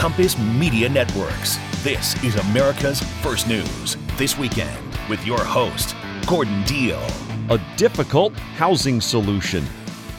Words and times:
Compass 0.00 0.38
Media 0.38 0.88
Networks. 0.88 1.58
This 1.84 2.24
is 2.24 2.34
America's 2.36 3.02
First 3.20 3.46
News. 3.46 3.98
This 4.16 4.38
weekend 4.38 4.74
with 5.10 5.26
your 5.26 5.44
host, 5.44 5.94
Gordon 6.26 6.62
Deal. 6.64 7.06
A 7.50 7.60
difficult 7.76 8.34
housing 8.34 9.02
solution. 9.02 9.62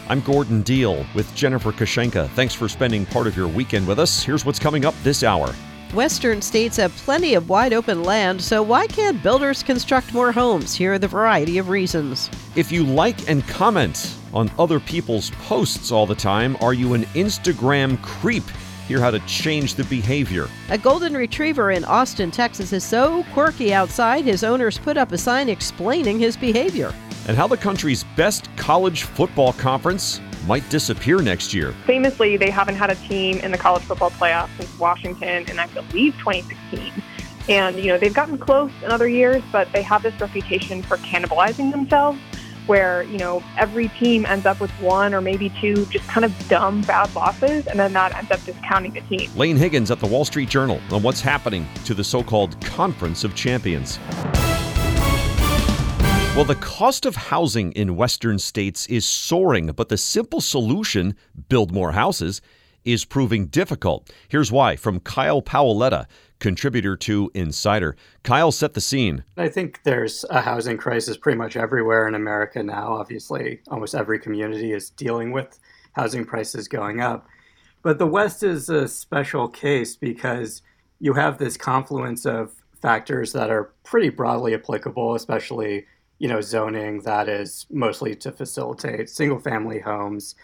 I'm 0.08 0.22
Gordon 0.22 0.62
Deal 0.62 1.04
with 1.16 1.34
Jennifer 1.34 1.72
Kushinka. 1.72 2.30
Thanks 2.30 2.54
for 2.54 2.70
spending 2.70 3.08
part 3.08 3.26
of 3.26 3.36
your 3.36 3.48
weekend 3.48 3.88
with 3.88 3.98
us. 3.98 4.22
Here's 4.22 4.46
what's 4.46 4.60
coming 4.60 4.86
up 4.86 4.94
this 5.02 5.24
hour. 5.24 5.52
Western 5.96 6.44
states 6.44 6.78
have 6.78 6.96
plenty 6.98 7.34
of 7.34 7.50
wide 7.50 7.74
open 7.74 8.04
land, 8.04 8.40
so 8.40 8.62
why 8.62 8.86
can't 8.86 9.24
builders 9.24 9.64
construct 9.64 10.14
more 10.14 10.32
homes? 10.32 10.76
Here 10.76 10.94
are 10.94 11.00
the 11.00 11.08
variety 11.08 11.58
of 11.58 11.70
reasons. 11.70 12.30
If 12.56 12.72
you 12.72 12.84
like 12.84 13.28
and 13.28 13.48
comment 13.48 14.16
on 14.32 14.52
other 14.60 14.80
people's 14.80 15.32
posts 15.48 15.92
all 15.92 16.06
the 16.06 16.14
time, 16.14 16.56
are 16.62 16.76
you 16.76 16.94
an 16.94 17.06
Instagram 17.16 18.00
creep? 18.04 18.44
Hear 18.92 19.00
how 19.00 19.12
to 19.12 19.20
change 19.20 19.76
the 19.76 19.86
behavior. 19.86 20.50
A 20.68 20.78
golden 20.78 21.14
retriever 21.14 21.72
in 21.72 21.86
Austin, 21.86 22.30
Texas 22.30 22.74
is 22.74 22.84
so 22.84 23.24
quirky 23.32 23.74
outside, 23.74 24.26
his 24.26 24.44
owners 24.44 24.78
put 24.78 24.98
up 24.98 25.14
a 25.14 25.18
sign 25.18 25.48
explaining 25.48 26.20
his 26.20 26.36
behavior. 26.36 26.94
And 27.26 27.38
how 27.38 27.48
the 27.48 27.56
country's 27.56 28.04
best 28.18 28.50
college 28.58 29.04
football 29.04 29.54
conference 29.54 30.20
might 30.46 30.70
disappear 30.70 31.22
next 31.22 31.54
year. 31.54 31.72
Famously, 31.86 32.36
they 32.36 32.50
haven't 32.50 32.76
had 32.76 32.90
a 32.90 32.96
team 32.96 33.38
in 33.38 33.52
the 33.52 33.58
college 33.58 33.84
football 33.84 34.12
playoff 34.12 34.50
since 34.58 34.78
Washington 34.78 35.50
in, 35.50 35.58
I 35.58 35.68
believe, 35.68 36.14
2016. 36.18 36.92
And, 37.48 37.78
you 37.78 37.94
know, 37.94 37.98
they've 37.98 38.14
gotten 38.14 38.38
close 38.38 38.74
in 38.84 38.92
other 38.92 39.08
years, 39.08 39.42
but 39.54 39.72
they 39.72 39.84
have 39.84 40.04
this 40.04 40.20
reputation 40.20 40.84
for 40.84 40.98
cannibalizing 40.98 41.72
themselves 41.72 42.20
where, 42.68 43.04
you 43.04 43.18
know, 43.18 43.44
every 43.58 43.88
team 43.90 44.26
ends 44.26 44.46
up 44.46 44.60
with 44.60 44.72
one 44.82 45.14
or 45.14 45.22
maybe 45.22 45.52
two 45.62 45.86
just 45.88 46.08
kind 46.08 46.26
of 46.26 46.48
dumb, 46.48 46.82
bad 46.82 47.14
losses, 47.16 47.68
and 47.68 47.80
then 47.80 47.94
that 47.94 48.16
ends 48.16 48.32
up 48.32 48.44
discounting 48.44 48.94
the 48.94 49.02
team. 49.02 49.30
Laine 49.36 49.58
Higgins 49.58 49.92
at 49.92 50.00
the 50.00 50.08
Wall 50.08 50.26
Street 50.26 50.50
Journal 50.50 50.80
on 50.92 51.04
what's 51.04 51.22
happening 51.22 51.68
to 51.86 51.94
the 51.94 52.04
so 52.04 52.24
called 52.24 52.60
Conference 52.62 53.24
of 53.24 53.36
Champions. 53.36 54.00
Well, 56.34 56.46
the 56.46 56.56
cost 56.62 57.06
of 57.06 57.16
housing 57.18 57.74
in 57.74 57.98
Western 57.98 58.40
states 58.40 58.88
is 58.88 59.06
soaring, 59.06 59.68
but 59.68 59.90
the 59.90 59.98
simple 59.98 60.40
solution, 60.40 61.16
build 61.50 61.74
more 61.74 61.92
houses, 61.92 62.42
is 62.86 63.04
proving 63.04 63.48
difficult. 63.48 64.10
Here's 64.30 64.52
why 64.52 64.78
from 64.78 65.02
Kyle 65.02 65.42
Paoletta, 65.42 66.08
contributor 66.42 66.98
to 66.98 67.32
Insider. 67.34 67.96
Kyle 68.24 68.52
set 68.52 68.74
the 68.74 68.82
scene. 68.82 69.24
I 69.38 69.48
think 69.48 69.82
there's 69.84 70.26
a 70.30 70.42
housing 70.42 70.78
crisis 70.78 71.16
pretty 71.16 71.38
much 71.38 71.56
everywhere 71.56 72.08
in 72.08 72.16
America 72.16 72.62
now. 72.62 72.96
Obviously, 72.96 73.62
almost 73.70 73.96
every 73.96 74.20
community 74.20 74.74
is 74.74 74.90
dealing 74.90 75.32
with 75.32 75.58
housing 75.94 76.26
prices 76.26 76.68
going 76.68 77.00
up. 77.00 77.26
But 77.82 77.98
the 77.98 78.08
West 78.08 78.44
is 78.44 78.68
a 78.68 78.90
special 78.90 79.48
case 79.48 79.96
because 79.96 80.62
you 81.00 81.14
have 81.14 81.38
this 81.38 81.56
confluence 81.56 82.26
of 82.26 82.52
factors 82.82 83.32
that 83.32 83.50
are 83.50 83.72
pretty 83.84 84.10
broadly 84.10 84.54
applicable, 84.54 85.16
especially 85.16 85.86
you 86.22 86.28
know, 86.28 86.40
zoning 86.40 87.02
that 87.02 87.28
is 87.28 87.66
mostly 87.72 88.16
to 88.16 88.32
facilitate 88.32 89.10
single 89.10 89.40
family 89.40 89.80
homes. 89.80 90.36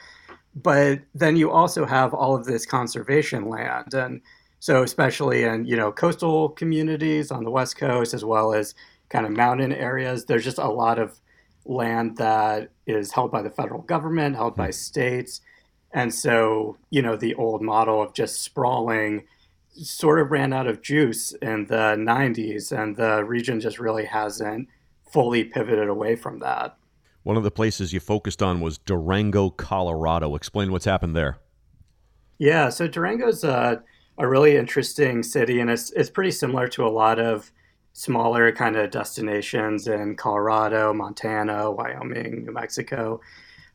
But 0.55 1.01
then 1.13 1.35
you 1.35 1.51
also 1.51 1.85
have 1.85 2.15
all 2.15 2.35
of 2.35 2.45
this 2.45 2.65
conservation 2.65 3.47
land. 3.47 3.93
And 3.93 4.21
so, 4.59 4.83
especially 4.83 5.43
in, 5.43 5.65
you 5.65 5.75
know, 5.75 5.91
coastal 5.91 6.49
communities 6.49 7.31
on 7.31 7.43
the 7.43 7.51
West 7.51 7.77
Coast, 7.77 8.13
as 8.13 8.25
well 8.25 8.53
as 8.53 8.73
kind 9.09 9.25
of 9.25 9.31
mountain 9.31 9.71
areas, 9.71 10.25
there's 10.25 10.43
just 10.43 10.57
a 10.57 10.67
lot 10.67 10.99
of 10.99 11.19
land 11.65 12.17
that 12.17 12.69
is 12.85 13.11
held 13.11 13.31
by 13.31 13.41
the 13.41 13.49
federal 13.49 13.81
government, 13.81 14.35
held 14.35 14.55
by 14.55 14.67
hmm. 14.67 14.71
states. 14.71 15.41
And 15.91 16.13
so, 16.13 16.77
you 16.89 17.01
know, 17.01 17.15
the 17.15 17.35
old 17.35 17.61
model 17.61 18.01
of 18.01 18.13
just 18.13 18.41
sprawling 18.41 19.25
sort 19.73 20.19
of 20.19 20.31
ran 20.31 20.53
out 20.53 20.67
of 20.67 20.81
juice 20.81 21.33
in 21.33 21.65
the 21.65 21.95
90s, 21.97 22.71
and 22.71 22.95
the 22.95 23.23
region 23.23 23.59
just 23.59 23.79
really 23.79 24.05
hasn't 24.05 24.67
fully 25.11 25.43
pivoted 25.43 25.87
away 25.87 26.15
from 26.15 26.39
that. 26.39 26.77
One 27.23 27.37
of 27.37 27.43
the 27.43 27.51
places 27.51 27.93
you 27.93 27.99
focused 27.99 28.41
on 28.41 28.59
was 28.59 28.77
Durango, 28.77 29.49
Colorado. 29.49 30.35
Explain 30.35 30.71
what's 30.71 30.85
happened 30.85 31.15
there. 31.15 31.37
Yeah, 32.37 32.69
so 32.69 32.87
Durango's 32.87 33.43
a, 33.43 33.83
a 34.17 34.27
really 34.27 34.57
interesting 34.57 35.23
city, 35.23 35.59
and 35.59 35.69
it's, 35.69 35.91
it's 35.91 36.09
pretty 36.09 36.31
similar 36.31 36.67
to 36.69 36.85
a 36.85 36.89
lot 36.89 37.19
of 37.19 37.51
smaller 37.93 38.51
kind 38.51 38.75
of 38.75 38.91
destinations 38.91 39.87
in 39.87 40.15
Colorado, 40.15 40.93
Montana, 40.93 41.71
Wyoming, 41.71 42.45
New 42.45 42.51
Mexico, 42.51 43.19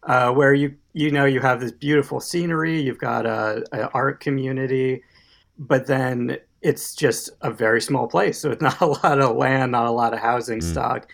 uh, 0.05 0.33
where 0.33 0.55
you 0.55 0.75
you 0.93 1.11
know 1.11 1.25
you 1.25 1.41
have 1.41 1.61
this 1.61 1.73
beautiful 1.73 2.21
scenery, 2.21 2.81
you've 2.81 2.99
got 2.99 3.27
a, 3.27 3.65
a 3.73 3.89
art 3.91 4.21
community, 4.21 5.03
but 5.59 5.87
then 5.87 6.39
it's 6.61 6.95
just 6.95 7.31
a 7.41 7.51
very 7.51 7.81
small 7.81 8.07
place, 8.07 8.39
so 8.39 8.51
it's 8.51 8.63
not 8.71 8.81
a 8.81 8.87
lot 8.87 9.21
of 9.21 9.37
land, 9.37 9.73
not 9.73 9.87
a 9.87 9.91
lot 9.91 10.13
of 10.13 10.21
housing 10.21 10.61
mm. 10.61 10.71
stock 10.71 11.09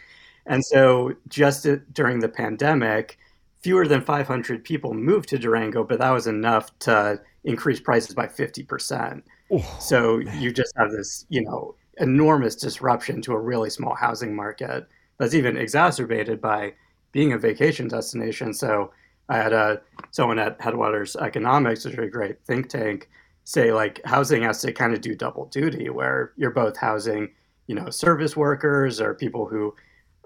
and 0.49 0.65
so 0.65 1.15
just 1.29 1.67
during 1.93 2.21
the 2.21 2.29
pandemic, 2.29 3.19
fewer 3.61 3.87
than 3.87 4.01
500 4.01 4.65
people 4.65 4.95
moved 4.95 5.29
to 5.29 5.39
Durango, 5.39 5.85
but 5.85 5.99
that 5.99 6.11
was 6.11 6.27
enough 6.27 6.77
to 6.81 7.21
increase 7.45 7.81
prices 7.81 8.15
by 8.15 8.27
50%. 8.27 9.23
Oh, 9.51 9.79
so 9.81 10.19
man. 10.19 10.43
you 10.43 10.53
just 10.53 10.73
have 10.77 10.91
this, 10.91 11.27
you 11.29 11.43
know, 11.43 11.75
enormous 11.99 12.55
disruption 12.55 13.23
to 13.23 13.33
a 13.33 13.39
really 13.39 13.71
small 13.71 13.95
housing 13.95 14.35
market 14.35 14.87
that's 15.19 15.35
even 15.35 15.57
exacerbated 15.57 16.41
by 16.41 16.73
being 17.13 17.33
a 17.33 17.39
vacation 17.39 17.89
destination. 17.89 18.55
So 18.55 18.93
I 19.29 19.37
had 19.37 19.53
a 19.53 19.81
someone 20.11 20.39
at 20.39 20.61
Headwaters 20.61 21.17
Economics, 21.17 21.85
which 21.85 21.95
is 21.95 22.01
a 22.01 22.07
great 22.07 22.43
think 22.45 22.69
tank, 22.69 23.09
say 23.45 23.73
like 23.73 24.01
housing 24.05 24.43
has 24.43 24.61
to 24.63 24.73
kind 24.73 24.95
of 24.95 25.01
do 25.01 25.15
double 25.15 25.47
duty, 25.47 25.91
where 25.91 26.33
you're 26.37 26.51
both 26.51 26.77
housing, 26.77 27.31
you 27.67 27.75
know, 27.75 27.91
service 27.91 28.37
workers 28.37 29.01
or 29.01 29.15
people 29.15 29.47
who 29.47 29.75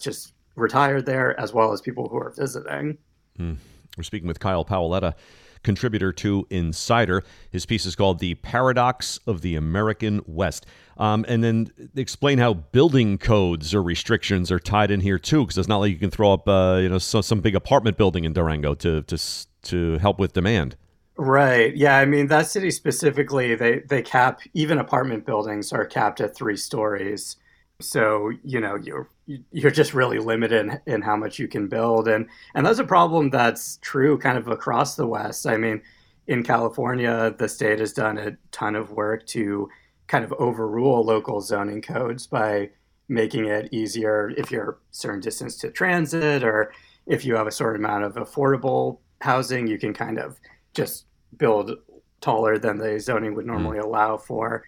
just 0.01 0.35
retired 0.55 1.07
there, 1.07 1.39
as 1.41 1.53
well 1.53 1.73
as 1.73 1.81
people 1.81 2.09
who 2.09 2.17
are 2.17 2.33
visiting. 2.37 2.99
Mm. 3.39 3.57
We're 3.97 4.05
speaking 4.05 4.29
with 4.29 4.41
Kyle 4.41 4.65
Paoletta, 4.65 5.15
contributor 5.63 6.13
to 6.13 6.47
Insider. 6.51 7.23
His 7.51 7.67
piece 7.67 7.87
is 7.87 7.97
called 7.97 8.19
The 8.19 8.35
Paradox 8.37 9.19
of 9.27 9.41
the 9.41 9.57
American 9.57 10.23
West. 10.27 10.67
Um, 10.99 11.25
and 11.29 11.43
then 11.43 11.73
explain 11.97 12.39
how 12.39 12.55
building 12.55 13.19
codes 13.19 13.75
or 13.75 13.83
restrictions 13.83 14.53
are 14.53 14.61
tied 14.61 14.91
in 14.91 15.01
here 15.01 15.19
too, 15.19 15.43
because 15.43 15.59
it's 15.59 15.69
not 15.69 15.79
like 15.79 15.91
you 15.91 15.99
can 15.99 16.11
throw 16.11 16.33
up, 16.33 16.47
uh, 16.47 16.79
you 16.83 16.89
know, 16.89 16.99
so, 16.99 17.21
some 17.21 17.41
big 17.41 17.55
apartment 17.55 17.97
building 17.97 18.25
in 18.25 18.33
Durango 18.33 18.75
to 18.75 19.03
to 19.03 19.19
to 19.63 19.99
help 19.99 20.19
with 20.19 20.33
demand. 20.33 20.77
Right. 21.17 21.77
Yeah. 21.77 21.99
I 21.99 22.05
mean, 22.05 22.29
that 22.29 22.47
city 22.47 22.71
specifically, 22.71 23.55
they 23.55 23.81
they 23.81 24.03
cap 24.03 24.41
even 24.55 24.79
apartment 24.79 25.27
buildings 25.27 25.73
are 25.73 25.85
capped 25.85 26.21
at 26.21 26.35
three 26.35 26.57
stories. 26.57 27.37
So 27.83 28.31
you 28.45 28.61
know 28.61 28.77
you're 28.77 29.09
you're 29.27 29.71
just 29.71 29.95
really 29.95 30.19
limited 30.19 30.67
in, 30.67 30.81
in, 30.95 31.03
how 31.03 31.17
much 31.17 31.39
you 31.39 31.49
can 31.49 31.69
build, 31.69 32.09
and 32.09 32.27
and 32.55 32.67
that's 32.67 32.79
a 32.79 32.85
problem 32.85 33.31
that's 33.31 33.79
true 33.83 34.19
kind 34.19 34.39
of 34.39 34.49
across 34.49 34.97
the 34.97 35.07
West. 35.07 35.47
I 35.47 35.57
mean, 35.57 35.83
in 36.27 36.43
California, 36.43 37.35
the 37.39 37.49
state 37.49 37.81
has 37.81 37.93
done 37.93 38.19
a 38.19 38.37
ton 38.51 38.75
of 38.77 38.93
work 38.93 39.27
to 39.29 39.69
kind 40.07 40.25
of 40.25 40.33
overrule 40.35 41.05
local 41.05 41.41
zoning 41.41 41.83
codes 41.83 42.27
by 42.27 42.71
making 43.09 43.47
it 43.47 43.69
easier 43.73 44.33
if 44.37 44.51
you're 44.51 44.71
a 44.71 44.77
certain 44.91 45.21
distance 45.21 45.57
to 45.57 45.71
transit 45.71 46.43
or 46.45 46.73
if 47.07 47.25
you 47.25 47.35
have 47.35 47.47
a 47.47 47.53
certain 47.53 47.85
amount 47.85 48.05
of 48.05 48.15
affordable 48.15 48.99
housing, 49.21 49.67
you 49.67 49.79
can 49.79 49.93
kind 49.93 50.19
of 50.19 50.39
just 50.75 51.07
build 51.37 51.73
taller 52.21 52.59
than 52.59 52.79
the 52.79 52.99
zoning 53.01 53.35
would 53.35 53.47
normally 53.47 53.79
mm. 53.79 53.85
allow 53.85 54.17
for 54.17 54.65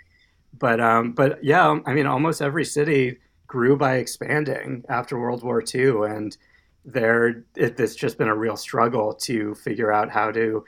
but 0.58 0.80
um, 0.80 1.12
but 1.12 1.42
yeah, 1.42 1.78
I 1.86 1.94
mean, 1.94 2.06
almost 2.06 2.42
every 2.42 2.64
city 2.64 3.18
grew 3.46 3.76
by 3.76 3.96
expanding 3.96 4.84
after 4.88 5.18
World 5.18 5.42
War 5.42 5.62
II, 5.62 6.06
and 6.06 6.36
there 6.84 7.44
it, 7.56 7.78
it's 7.78 7.94
just 7.94 8.18
been 8.18 8.28
a 8.28 8.34
real 8.34 8.56
struggle 8.56 9.14
to 9.14 9.54
figure 9.54 9.92
out 9.92 10.10
how 10.10 10.30
to. 10.32 10.64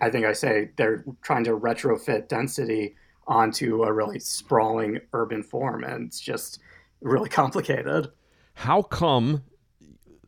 I 0.00 0.10
think 0.10 0.26
I 0.26 0.32
say 0.32 0.70
they're 0.76 1.04
trying 1.22 1.44
to 1.44 1.56
retrofit 1.56 2.28
density 2.28 2.96
onto 3.26 3.84
a 3.84 3.92
really 3.92 4.18
sprawling 4.18 5.00
urban 5.12 5.42
form, 5.42 5.84
and 5.84 6.06
it's 6.06 6.20
just 6.20 6.60
really 7.00 7.28
complicated. 7.42 8.08
How 8.54 8.82
come 8.82 9.44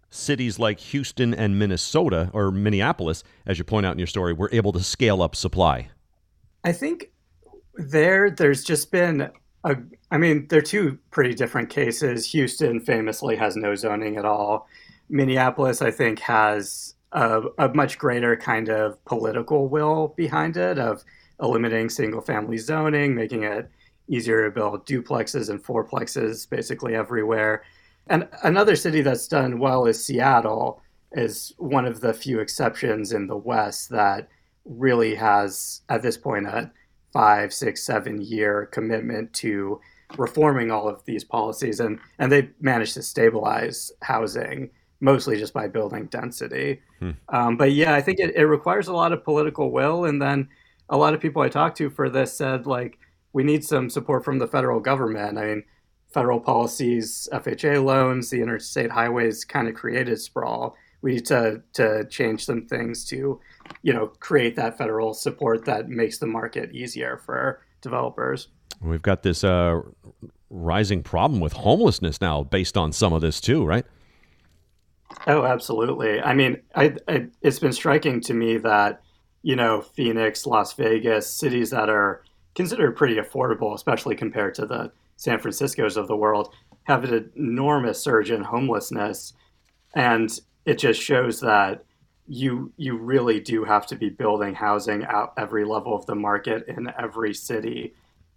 cities 0.08 0.58
like 0.58 0.78
Houston 0.80 1.32
and 1.34 1.58
Minnesota 1.58 2.30
or 2.32 2.50
Minneapolis, 2.50 3.24
as 3.46 3.58
you 3.58 3.64
point 3.64 3.86
out 3.86 3.92
in 3.92 3.98
your 3.98 4.06
story, 4.06 4.32
were 4.32 4.50
able 4.52 4.72
to 4.72 4.82
scale 4.82 5.22
up 5.22 5.34
supply? 5.34 5.90
I 6.62 6.72
think 6.72 7.10
there, 7.74 8.30
there's 8.30 8.64
just 8.64 8.90
been 8.90 9.30
a, 9.64 9.76
I 10.10 10.18
mean, 10.18 10.46
they're 10.48 10.62
two 10.62 10.98
pretty 11.10 11.34
different 11.34 11.70
cases. 11.70 12.30
Houston 12.32 12.80
famously 12.80 13.36
has 13.36 13.56
no 13.56 13.74
zoning 13.74 14.16
at 14.16 14.24
all. 14.24 14.66
Minneapolis, 15.08 15.82
I 15.82 15.90
think, 15.90 16.18
has 16.20 16.94
a, 17.12 17.42
a 17.58 17.68
much 17.74 17.98
greater 17.98 18.36
kind 18.36 18.68
of 18.68 19.04
political 19.04 19.68
will 19.68 20.14
behind 20.16 20.56
it 20.56 20.78
of 20.78 21.04
eliminating 21.42 21.88
single 21.88 22.20
family 22.20 22.58
zoning, 22.58 23.14
making 23.14 23.42
it 23.44 23.70
easier 24.08 24.44
to 24.44 24.50
build 24.50 24.86
duplexes 24.86 25.50
and 25.50 25.62
fourplexes 25.62 26.48
basically 26.48 26.94
everywhere. 26.94 27.62
And 28.08 28.28
another 28.42 28.76
city 28.76 29.02
that's 29.02 29.28
done 29.28 29.58
well 29.58 29.86
is 29.86 30.04
Seattle, 30.04 30.82
is 31.12 31.52
one 31.58 31.86
of 31.86 32.00
the 32.00 32.12
few 32.12 32.40
exceptions 32.40 33.12
in 33.12 33.26
the 33.26 33.36
West 33.36 33.88
that 33.90 34.28
really 34.64 35.14
has, 35.14 35.82
at 35.88 36.02
this 36.02 36.16
point, 36.16 36.46
a 36.46 36.70
five, 37.12 37.52
six, 37.52 37.82
seven 37.82 38.20
year 38.20 38.66
commitment 38.66 39.32
to 39.34 39.80
reforming 40.16 40.70
all 40.70 40.88
of 40.88 41.04
these 41.04 41.24
policies, 41.24 41.80
and 41.80 41.98
and 42.18 42.30
they've 42.30 42.52
managed 42.60 42.94
to 42.94 43.02
stabilize 43.02 43.92
housing 44.02 44.70
mostly 45.00 45.38
just 45.38 45.54
by 45.54 45.66
building 45.66 46.06
density. 46.06 46.80
Hmm. 46.98 47.10
Um, 47.30 47.56
but 47.56 47.72
yeah, 47.72 47.94
I 47.94 48.02
think 48.02 48.20
it, 48.20 48.34
it 48.36 48.44
requires 48.44 48.88
a 48.88 48.92
lot 48.92 49.12
of 49.12 49.24
political 49.24 49.70
will, 49.70 50.04
and 50.04 50.20
then 50.20 50.48
a 50.88 50.96
lot 50.96 51.14
of 51.14 51.20
people 51.20 51.42
I 51.42 51.48
talked 51.48 51.78
to 51.78 51.90
for 51.90 52.10
this 52.10 52.36
said 52.36 52.66
like 52.66 52.98
we 53.32 53.44
need 53.44 53.64
some 53.64 53.88
support 53.88 54.24
from 54.24 54.38
the 54.38 54.46
federal 54.46 54.80
government. 54.80 55.38
I 55.38 55.46
mean, 55.46 55.64
federal 56.12 56.40
policies, 56.40 57.28
FHA 57.32 57.82
loans, 57.84 58.30
the 58.30 58.42
interstate 58.42 58.90
highways 58.90 59.44
kind 59.44 59.68
of 59.68 59.74
created 59.74 60.20
sprawl. 60.20 60.76
We 61.02 61.14
need 61.14 61.26
to 61.26 61.62
to 61.74 62.04
change 62.08 62.44
some 62.44 62.66
things 62.66 63.04
to, 63.06 63.40
you 63.82 63.92
know, 63.92 64.08
create 64.20 64.56
that 64.56 64.76
federal 64.76 65.14
support 65.14 65.64
that 65.64 65.88
makes 65.88 66.18
the 66.18 66.26
market 66.26 66.72
easier 66.72 67.16
for 67.16 67.62
developers. 67.80 68.48
We've 68.80 69.02
got 69.02 69.22
this 69.22 69.44
uh, 69.44 69.80
rising 70.50 71.02
problem 71.02 71.40
with 71.40 71.52
homelessness 71.52 72.20
now, 72.20 72.42
based 72.42 72.76
on 72.76 72.92
some 72.92 73.12
of 73.12 73.20
this 73.20 73.40
too, 73.40 73.64
right? 73.64 73.84
Oh, 75.26 75.44
absolutely. 75.44 76.20
I 76.20 76.34
mean, 76.34 76.62
I, 76.74 76.94
I, 77.08 77.26
it's 77.42 77.58
been 77.58 77.72
striking 77.72 78.20
to 78.22 78.34
me 78.34 78.58
that 78.58 79.02
you 79.42 79.56
know 79.56 79.82
Phoenix, 79.82 80.46
Las 80.46 80.72
Vegas, 80.74 81.30
cities 81.30 81.70
that 81.70 81.88
are 81.88 82.22
considered 82.54 82.96
pretty 82.96 83.16
affordable, 83.16 83.74
especially 83.74 84.16
compared 84.16 84.54
to 84.56 84.66
the 84.66 84.92
San 85.16 85.38
Francisco's 85.38 85.96
of 85.96 86.08
the 86.08 86.16
world, 86.16 86.52
have 86.84 87.04
an 87.04 87.30
enormous 87.36 88.02
surge 88.02 88.30
in 88.30 88.42
homelessness, 88.42 89.34
and 89.94 90.40
it 90.64 90.78
just 90.78 91.00
shows 91.00 91.40
that 91.40 91.84
you 92.26 92.72
you 92.76 92.96
really 92.96 93.40
do 93.40 93.64
have 93.64 93.86
to 93.86 93.96
be 93.96 94.08
building 94.08 94.54
housing 94.54 95.02
at 95.02 95.32
every 95.36 95.64
level 95.64 95.94
of 95.94 96.06
the 96.06 96.14
market 96.14 96.64
in 96.68 96.92
every 96.98 97.34
city 97.34 97.92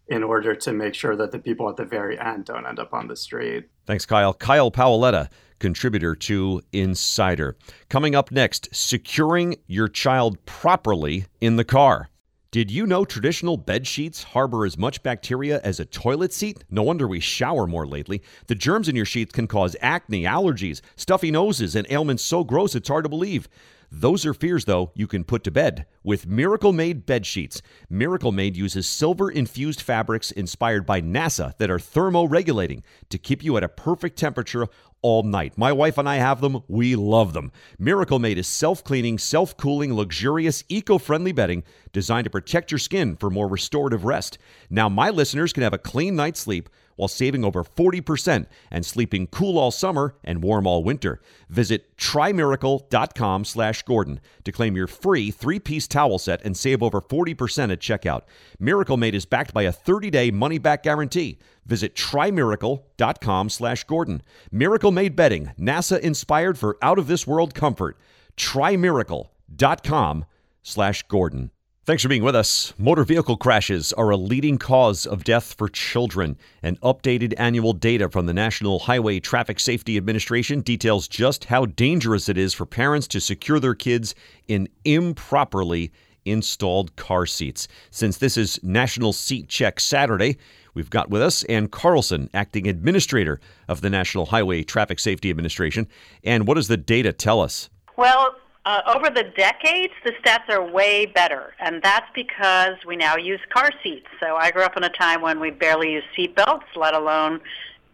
in 0.07 0.23
order 0.23 0.55
to 0.55 0.73
make 0.73 0.93
sure 0.93 1.15
that 1.15 1.31
the 1.31 1.39
people 1.39 1.69
at 1.69 1.77
the 1.77 1.85
very 1.85 2.19
end 2.19 2.45
don't 2.45 2.65
end 2.65 2.79
up 2.79 2.93
on 2.93 3.07
the 3.07 3.15
street. 3.15 3.69
Thanks, 3.85 4.05
Kyle. 4.05 4.33
Kyle 4.33 4.71
Paoletta, 4.71 5.29
contributor 5.59 6.15
to 6.15 6.61
Insider. 6.73 7.55
Coming 7.89 8.15
up 8.15 8.31
next, 8.31 8.67
securing 8.73 9.55
your 9.67 9.87
child 9.87 10.43
properly 10.45 11.25
in 11.39 11.55
the 11.55 11.63
car. 11.63 12.09
Did 12.53 12.69
you 12.69 12.85
know 12.85 13.03
traditional 13.03 13.57
bed 13.57 13.87
sheets 13.87 14.21
harbor 14.21 14.63
as 14.63 14.77
much 14.77 15.01
bacteria 15.01 15.59
as 15.63 15.79
a 15.79 15.85
toilet 15.85 16.31
seat? 16.31 16.63
No 16.69 16.83
wonder 16.83 17.07
we 17.07 17.19
shower 17.19 17.65
more 17.65 17.87
lately. 17.87 18.21
The 18.45 18.53
germs 18.53 18.87
in 18.87 18.95
your 18.95 19.05
sheets 19.07 19.31
can 19.31 19.47
cause 19.47 19.75
acne, 19.81 20.21
allergies, 20.21 20.81
stuffy 20.95 21.31
noses, 21.31 21.75
and 21.75 21.87
ailments 21.89 22.21
so 22.21 22.43
gross 22.43 22.75
it's 22.75 22.89
hard 22.89 23.05
to 23.05 23.09
believe. 23.09 23.49
Those 23.89 24.23
are 24.25 24.35
fears, 24.35 24.65
though, 24.65 24.91
you 24.93 25.07
can 25.07 25.23
put 25.23 25.43
to 25.45 25.51
bed 25.51 25.87
with 26.03 26.27
Miracle 26.27 26.73
Made 26.73 27.07
bed 27.07 27.25
sheets. 27.25 27.63
Miracle 27.89 28.31
Made 28.31 28.55
uses 28.55 28.87
silver 28.87 29.31
infused 29.31 29.81
fabrics 29.81 30.29
inspired 30.29 30.85
by 30.85 31.01
NASA 31.01 31.57
that 31.57 31.71
are 31.71 31.79
thermoregulating 31.79 32.83
to 33.09 33.17
keep 33.17 33.43
you 33.43 33.57
at 33.57 33.63
a 33.63 33.69
perfect 33.69 34.17
temperature 34.17 34.67
all 35.03 35.21
night. 35.21 35.55
My 35.55 35.71
wife 35.71 35.99
and 35.99 36.09
I 36.09 36.15
have 36.15 36.41
them. 36.41 36.63
We 36.67 36.95
love 36.95 37.33
them. 37.33 37.51
Miracle 37.77 38.17
Made 38.17 38.39
is 38.39 38.47
self 38.47 38.83
cleaning, 38.83 39.19
self 39.19 39.55
cooling, 39.55 39.93
luxurious, 39.93 40.63
eco 40.69 40.97
friendly 40.97 41.31
bedding 41.31 41.63
designed 41.91 42.23
to 42.23 42.31
protect 42.31 42.71
your 42.71 42.79
skin 42.79 43.15
for 43.15 43.29
more 43.29 43.47
restorative 43.47 44.05
rest. 44.05 44.39
Now, 44.71 44.89
my 44.89 45.11
listeners 45.11 45.53
can 45.53 45.61
have 45.61 45.73
a 45.73 45.77
clean 45.77 46.15
night's 46.15 46.39
sleep 46.39 46.69
while 46.95 47.07
saving 47.07 47.43
over 47.43 47.63
40% 47.63 48.45
and 48.71 48.85
sleeping 48.85 49.27
cool 49.27 49.57
all 49.57 49.71
summer 49.71 50.15
and 50.23 50.43
warm 50.43 50.67
all 50.67 50.83
winter. 50.83 51.19
Visit 51.49 51.95
trymiracle.com 51.97 53.45
slash 53.45 53.83
Gordon 53.83 54.19
to 54.43 54.51
claim 54.51 54.75
your 54.75 54.87
free 54.87 55.31
three-piece 55.31 55.87
towel 55.87 56.19
set 56.19 56.43
and 56.43 56.55
save 56.55 56.83
over 56.83 57.01
40% 57.01 57.71
at 57.71 57.79
checkout. 57.79 58.21
Miracle 58.59 58.97
Made 58.97 59.15
is 59.15 59.25
backed 59.25 59.53
by 59.53 59.63
a 59.63 59.73
30-day 59.73 60.31
money-back 60.31 60.83
guarantee. 60.83 61.39
Visit 61.65 61.95
trymiracle.com 61.95 63.49
slash 63.49 63.83
Gordon. 63.85 64.21
Miracle 64.51 64.91
Made 64.91 65.15
bedding, 65.15 65.51
NASA 65.59 65.99
inspired 65.99 66.57
for 66.57 66.77
out-of-this-world 66.81 67.53
comfort. 67.53 67.97
trymiracle.com 68.37 70.25
slash 70.61 71.03
Gordon. 71.03 71.51
Thanks 71.85 72.01
for 72.01 72.07
being 72.07 72.23
with 72.23 72.33
us. 72.33 72.73
Motor 72.77 73.03
vehicle 73.03 73.35
crashes 73.35 73.91
are 73.91 74.09
a 74.09 74.15
leading 74.15 74.57
cause 74.57 75.05
of 75.05 75.25
death 75.25 75.53
for 75.57 75.67
children. 75.67 76.37
And 76.61 76.79
updated 76.79 77.33
annual 77.35 77.73
data 77.73 78.07
from 78.07 78.25
the 78.25 78.33
National 78.33 78.79
Highway 78.79 79.19
Traffic 79.19 79.59
Safety 79.59 79.97
Administration 79.97 80.61
details 80.61 81.09
just 81.09 81.43
how 81.43 81.65
dangerous 81.65 82.29
it 82.29 82.37
is 82.37 82.53
for 82.53 82.65
parents 82.65 83.05
to 83.09 83.19
secure 83.19 83.59
their 83.59 83.75
kids 83.75 84.15
in 84.47 84.69
improperly 84.85 85.91
installed 86.23 86.95
car 86.95 87.25
seats. 87.25 87.67
Since 87.91 88.17
this 88.17 88.37
is 88.37 88.61
National 88.63 89.11
Seat 89.11 89.49
Check 89.49 89.81
Saturday, 89.81 90.37
we've 90.73 90.89
got 90.89 91.09
with 91.09 91.21
us 91.21 91.43
Ann 91.43 91.67
Carlson, 91.67 92.29
acting 92.33 92.65
administrator 92.65 93.41
of 93.67 93.81
the 93.81 93.89
National 93.89 94.27
Highway 94.27 94.63
Traffic 94.63 94.99
Safety 94.99 95.29
Administration. 95.29 95.89
And 96.23 96.47
what 96.47 96.53
does 96.53 96.69
the 96.69 96.77
data 96.77 97.11
tell 97.11 97.41
us? 97.41 97.69
Well, 97.97 98.37
uh, 98.65 98.81
over 98.87 99.09
the 99.09 99.23
decades, 99.35 99.93
the 100.05 100.11
stats 100.23 100.49
are 100.49 100.63
way 100.63 101.05
better, 101.05 101.53
and 101.59 101.81
that's 101.81 102.09
because 102.15 102.75
we 102.87 102.95
now 102.95 103.17
use 103.17 103.41
car 103.49 103.71
seats. 103.83 104.07
So 104.21 104.37
I 104.37 104.51
grew 104.51 104.63
up 104.63 104.77
in 104.77 104.83
a 104.83 104.89
time 104.89 105.21
when 105.21 105.39
we 105.39 105.51
barely 105.51 105.93
used 105.93 106.07
seatbelts, 106.17 106.63
let 106.75 106.93
alone 106.93 107.41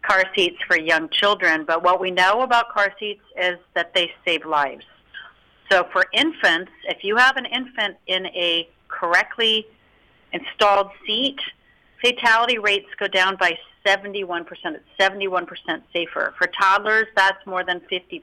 car 0.02 0.24
seats 0.34 0.58
for 0.66 0.78
young 0.78 1.08
children. 1.08 1.64
But 1.64 1.82
what 1.82 2.00
we 2.00 2.10
know 2.10 2.42
about 2.42 2.68
car 2.70 2.92
seats 3.00 3.22
is 3.36 3.58
that 3.74 3.94
they 3.94 4.12
save 4.24 4.44
lives. 4.46 4.84
So 5.70 5.86
for 5.92 6.06
infants, 6.12 6.72
if 6.84 7.02
you 7.02 7.16
have 7.16 7.36
an 7.36 7.46
infant 7.46 7.96
in 8.06 8.26
a 8.26 8.68
correctly 8.88 9.66
installed 10.32 10.90
seat, 11.06 11.40
fatality 12.00 12.58
rates 12.58 12.88
go 12.98 13.08
down 13.08 13.36
by 13.36 13.58
71%. 13.84 14.46
It's 14.64 14.84
71% 14.98 15.48
safer. 15.92 16.34
For 16.38 16.46
toddlers, 16.46 17.06
that's 17.16 17.44
more 17.46 17.64
than 17.64 17.80
50%. 17.90 18.22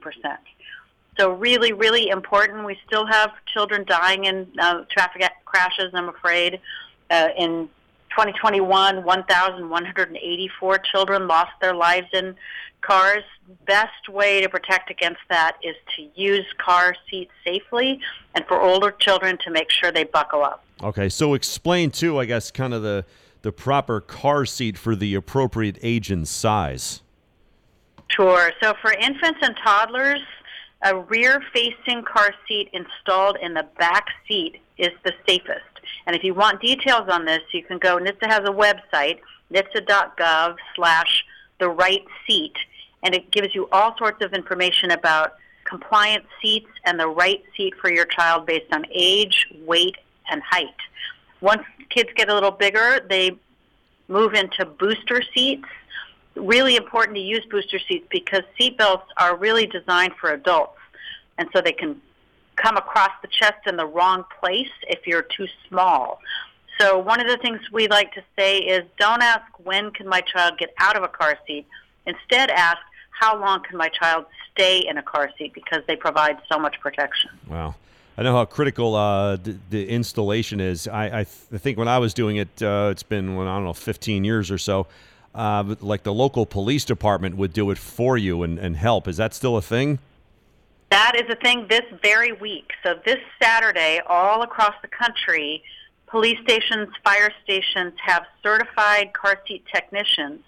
So 1.18 1.32
really, 1.32 1.72
really 1.72 2.08
important. 2.08 2.64
We 2.64 2.78
still 2.86 3.04
have 3.06 3.32
children 3.46 3.84
dying 3.86 4.24
in 4.24 4.46
uh, 4.58 4.84
traffic 4.88 5.24
crashes. 5.44 5.90
I'm 5.92 6.08
afraid. 6.08 6.60
Uh, 7.10 7.28
in 7.36 7.68
2021, 8.10 9.02
1,184 9.02 10.78
children 10.78 11.26
lost 11.26 11.50
their 11.60 11.74
lives 11.74 12.06
in 12.12 12.36
cars. 12.82 13.24
Best 13.66 14.08
way 14.08 14.40
to 14.40 14.48
protect 14.48 14.90
against 14.90 15.20
that 15.28 15.56
is 15.62 15.74
to 15.96 16.08
use 16.14 16.44
car 16.58 16.94
seats 17.10 17.32
safely, 17.44 18.00
and 18.34 18.44
for 18.46 18.60
older 18.60 18.92
children 18.92 19.38
to 19.44 19.50
make 19.50 19.70
sure 19.70 19.90
they 19.90 20.04
buckle 20.04 20.44
up. 20.44 20.62
Okay, 20.82 21.08
so 21.08 21.34
explain 21.34 21.90
too, 21.90 22.18
I 22.18 22.26
guess, 22.26 22.50
kind 22.50 22.72
of 22.74 22.82
the 22.82 23.04
the 23.42 23.52
proper 23.52 24.00
car 24.00 24.44
seat 24.44 24.76
for 24.76 24.94
the 24.94 25.14
appropriate 25.14 25.78
age 25.82 26.10
and 26.10 26.26
size. 26.26 27.02
Sure. 28.08 28.50
So 28.60 28.74
for 28.82 28.92
infants 28.92 29.38
and 29.42 29.56
toddlers, 29.62 30.20
a 30.82 30.96
rear 30.96 31.42
facing 31.52 32.02
car 32.04 32.30
seat 32.46 32.70
installed 32.72 33.36
in 33.42 33.54
the 33.54 33.66
back 33.78 34.06
seat 34.26 34.60
is 34.76 34.92
the 35.04 35.12
safest. 35.26 35.64
And 36.06 36.14
if 36.14 36.22
you 36.22 36.34
want 36.34 36.60
details 36.60 37.08
on 37.10 37.24
this, 37.24 37.42
you 37.52 37.62
can 37.64 37.78
go, 37.78 37.98
NHTSA 37.98 38.28
has 38.28 38.48
a 38.48 38.52
website, 38.52 39.18
nhtsa.gov 39.52 40.56
slash 40.76 41.24
the 41.58 41.68
right 41.68 42.04
seat, 42.26 42.54
and 43.02 43.14
it 43.14 43.30
gives 43.30 43.54
you 43.54 43.68
all 43.72 43.96
sorts 43.98 44.24
of 44.24 44.32
information 44.32 44.92
about 44.92 45.34
compliant 45.64 46.24
seats 46.40 46.70
and 46.84 46.98
the 46.98 47.08
right 47.08 47.42
seat 47.56 47.74
for 47.80 47.92
your 47.92 48.06
child 48.06 48.46
based 48.46 48.72
on 48.72 48.84
age, 48.92 49.46
weight, 49.66 49.96
and 50.30 50.42
height. 50.42 50.74
Once 51.40 51.62
kids 51.90 52.10
get 52.16 52.28
a 52.28 52.34
little 52.34 52.50
bigger, 52.50 53.00
they 53.08 53.36
move 54.08 54.34
into 54.34 54.64
booster 54.64 55.22
seats, 55.34 55.68
really 56.38 56.76
important 56.76 57.16
to 57.16 57.22
use 57.22 57.44
booster 57.50 57.78
seats 57.78 58.06
because 58.10 58.42
seatbelts 58.58 59.04
are 59.16 59.36
really 59.36 59.66
designed 59.66 60.14
for 60.20 60.32
adults, 60.32 60.78
and 61.36 61.48
so 61.52 61.60
they 61.60 61.72
can 61.72 62.00
come 62.56 62.76
across 62.76 63.10
the 63.22 63.28
chest 63.28 63.66
in 63.66 63.76
the 63.76 63.86
wrong 63.86 64.24
place 64.40 64.70
if 64.88 65.06
you're 65.06 65.22
too 65.22 65.46
small. 65.68 66.20
So 66.80 66.98
one 66.98 67.20
of 67.20 67.26
the 67.26 67.36
things 67.38 67.60
we 67.72 67.88
like 67.88 68.12
to 68.14 68.22
say 68.38 68.58
is 68.58 68.84
don't 68.98 69.22
ask 69.22 69.44
when 69.64 69.90
can 69.90 70.08
my 70.08 70.20
child 70.20 70.58
get 70.58 70.72
out 70.78 70.96
of 70.96 71.02
a 71.02 71.08
car 71.08 71.36
seat. 71.46 71.66
Instead 72.06 72.50
ask 72.50 72.78
how 73.10 73.38
long 73.38 73.62
can 73.62 73.76
my 73.76 73.88
child 73.88 74.26
stay 74.52 74.86
in 74.88 74.96
a 74.96 75.02
car 75.02 75.30
seat 75.36 75.52
because 75.54 75.82
they 75.86 75.96
provide 75.96 76.38
so 76.50 76.58
much 76.58 76.78
protection. 76.80 77.30
Wow. 77.48 77.74
I 78.16 78.22
know 78.22 78.32
how 78.32 78.44
critical 78.44 78.94
uh, 78.94 79.36
the, 79.36 79.56
the, 79.70 79.88
installation 79.88 80.60
is. 80.60 80.88
I, 80.88 81.06
I, 81.06 81.24
th- 81.24 81.28
I, 81.52 81.58
think 81.58 81.78
when 81.78 81.86
I 81.86 81.98
was 81.98 82.14
doing 82.14 82.36
it, 82.36 82.48
uh, 82.60 82.88
it's 82.90 83.04
been, 83.04 83.30
I 83.38 83.44
don't 83.44 83.64
know, 83.64 83.72
15 83.72 84.24
years 84.24 84.50
or 84.50 84.58
so 84.58 84.88
uh, 85.38 85.76
like 85.80 86.02
the 86.02 86.12
local 86.12 86.44
police 86.44 86.84
department 86.84 87.36
would 87.36 87.52
do 87.52 87.70
it 87.70 87.78
for 87.78 88.18
you 88.18 88.42
and, 88.42 88.58
and 88.58 88.76
help. 88.76 89.06
Is 89.06 89.18
that 89.18 89.32
still 89.32 89.56
a 89.56 89.62
thing? 89.62 90.00
That 90.90 91.12
is 91.14 91.30
a 91.30 91.36
thing 91.36 91.66
this 91.70 91.84
very 92.02 92.32
week. 92.32 92.72
So 92.82 92.98
this 93.06 93.18
Saturday, 93.40 94.00
all 94.08 94.42
across 94.42 94.74
the 94.82 94.88
country, 94.88 95.62
police 96.08 96.38
stations, 96.42 96.88
fire 97.04 97.30
stations 97.44 97.92
have 98.04 98.24
certified 98.42 99.12
car 99.12 99.40
seat 99.46 99.64
technicians 99.72 100.40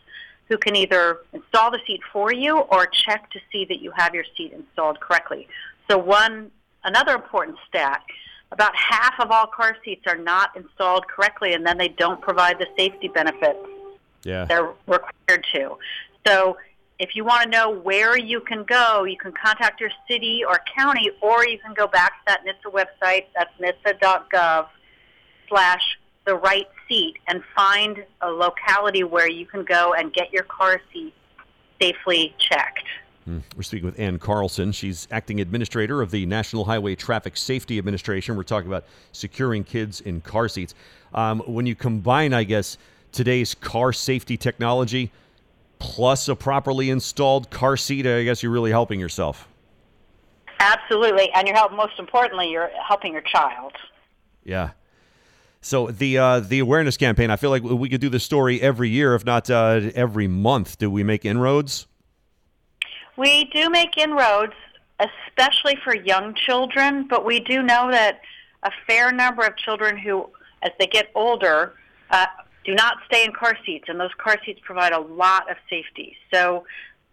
who 0.48 0.58
can 0.58 0.74
either 0.74 1.20
install 1.32 1.70
the 1.70 1.78
seat 1.86 2.00
for 2.12 2.32
you 2.32 2.58
or 2.58 2.86
check 2.86 3.30
to 3.30 3.38
see 3.52 3.64
that 3.66 3.80
you 3.80 3.92
have 3.92 4.12
your 4.12 4.24
seat 4.36 4.52
installed 4.52 4.98
correctly. 4.98 5.46
So 5.88 5.98
one 5.98 6.50
another 6.82 7.14
important 7.14 7.58
stat 7.68 8.02
about 8.50 8.74
half 8.74 9.14
of 9.20 9.30
all 9.30 9.46
car 9.46 9.76
seats 9.84 10.02
are 10.08 10.16
not 10.16 10.56
installed 10.56 11.06
correctly, 11.06 11.52
and 11.52 11.64
then 11.64 11.78
they 11.78 11.86
don't 11.86 12.20
provide 12.20 12.58
the 12.58 12.66
safety 12.76 13.06
benefits 13.06 13.60
Yeah. 14.22 14.44
they're 14.44 14.72
required 14.86 15.46
to. 15.54 15.76
So 16.26 16.56
if 16.98 17.16
you 17.16 17.24
want 17.24 17.44
to 17.44 17.48
know 17.48 17.70
where 17.70 18.18
you 18.18 18.40
can 18.40 18.64
go, 18.64 19.04
you 19.04 19.16
can 19.16 19.32
contact 19.32 19.80
your 19.80 19.90
city 20.08 20.42
or 20.46 20.60
county, 20.76 21.10
or 21.22 21.46
you 21.46 21.58
can 21.58 21.72
go 21.74 21.86
back 21.86 22.12
to 22.18 22.22
that 22.26 22.40
NHTSA 22.44 22.72
website. 22.72 23.24
That's 23.34 23.50
nhtsa.gov 23.58 24.66
slash 25.48 25.98
the 26.26 26.34
right 26.36 26.68
seat 26.88 27.14
and 27.26 27.42
find 27.56 28.04
a 28.20 28.30
locality 28.30 29.02
where 29.04 29.28
you 29.28 29.46
can 29.46 29.64
go 29.64 29.94
and 29.94 30.12
get 30.12 30.32
your 30.32 30.42
car 30.44 30.80
seat 30.92 31.14
safely 31.80 32.34
checked. 32.38 32.84
We're 33.56 33.62
speaking 33.62 33.86
with 33.86 33.98
Ann 33.98 34.18
Carlson. 34.18 34.72
She's 34.72 35.06
acting 35.10 35.40
administrator 35.40 36.02
of 36.02 36.10
the 36.10 36.26
National 36.26 36.64
Highway 36.64 36.96
Traffic 36.96 37.36
Safety 37.36 37.78
Administration. 37.78 38.36
We're 38.36 38.42
talking 38.42 38.68
about 38.68 38.84
securing 39.12 39.62
kids 39.62 40.00
in 40.00 40.20
car 40.20 40.48
seats. 40.48 40.74
Um, 41.14 41.40
when 41.46 41.66
you 41.66 41.74
combine, 41.74 42.32
I 42.32 42.44
guess, 42.44 42.76
today's 43.12 43.54
car 43.54 43.92
safety 43.92 44.36
technology 44.36 45.10
plus 45.78 46.28
a 46.28 46.36
properly 46.36 46.90
installed 46.90 47.50
car 47.50 47.76
seat, 47.76 48.06
I 48.06 48.22
guess 48.24 48.42
you're 48.42 48.52
really 48.52 48.70
helping 48.70 49.00
yourself. 49.00 49.48
Absolutely, 50.60 51.30
and 51.34 51.48
you're 51.48 51.56
help. 51.56 51.72
Most 51.72 51.98
importantly, 51.98 52.50
you're 52.50 52.70
helping 52.86 53.12
your 53.14 53.22
child. 53.22 53.72
Yeah. 54.44 54.70
So 55.62 55.88
the 55.88 56.18
uh, 56.18 56.40
the 56.40 56.58
awareness 56.58 56.96
campaign, 56.96 57.30
I 57.30 57.36
feel 57.36 57.50
like 57.50 57.62
we 57.62 57.88
could 57.88 58.00
do 58.00 58.08
this 58.08 58.24
story 58.24 58.60
every 58.60 58.88
year, 58.88 59.14
if 59.14 59.24
not 59.24 59.50
uh, 59.50 59.90
every 59.94 60.28
month. 60.28 60.78
Do 60.78 60.90
we 60.90 61.02
make 61.02 61.24
inroads? 61.24 61.86
We 63.16 63.44
do 63.52 63.68
make 63.68 63.96
inroads, 63.98 64.54
especially 64.98 65.76
for 65.82 65.94
young 65.94 66.34
children, 66.34 67.06
but 67.08 67.24
we 67.24 67.40
do 67.40 67.62
know 67.62 67.90
that 67.90 68.20
a 68.62 68.70
fair 68.86 69.12
number 69.12 69.42
of 69.42 69.56
children 69.56 69.98
who, 69.98 70.28
as 70.62 70.72
they 70.78 70.86
get 70.86 71.10
older, 71.14 71.74
uh, 72.10 72.26
do 72.64 72.74
not 72.74 72.98
stay 73.06 73.24
in 73.24 73.32
car 73.32 73.56
seats, 73.64 73.86
and 73.88 73.98
those 73.98 74.14
car 74.18 74.36
seats 74.44 74.60
provide 74.62 74.92
a 74.92 75.00
lot 75.00 75.50
of 75.50 75.56
safety. 75.68 76.16
So, 76.32 76.64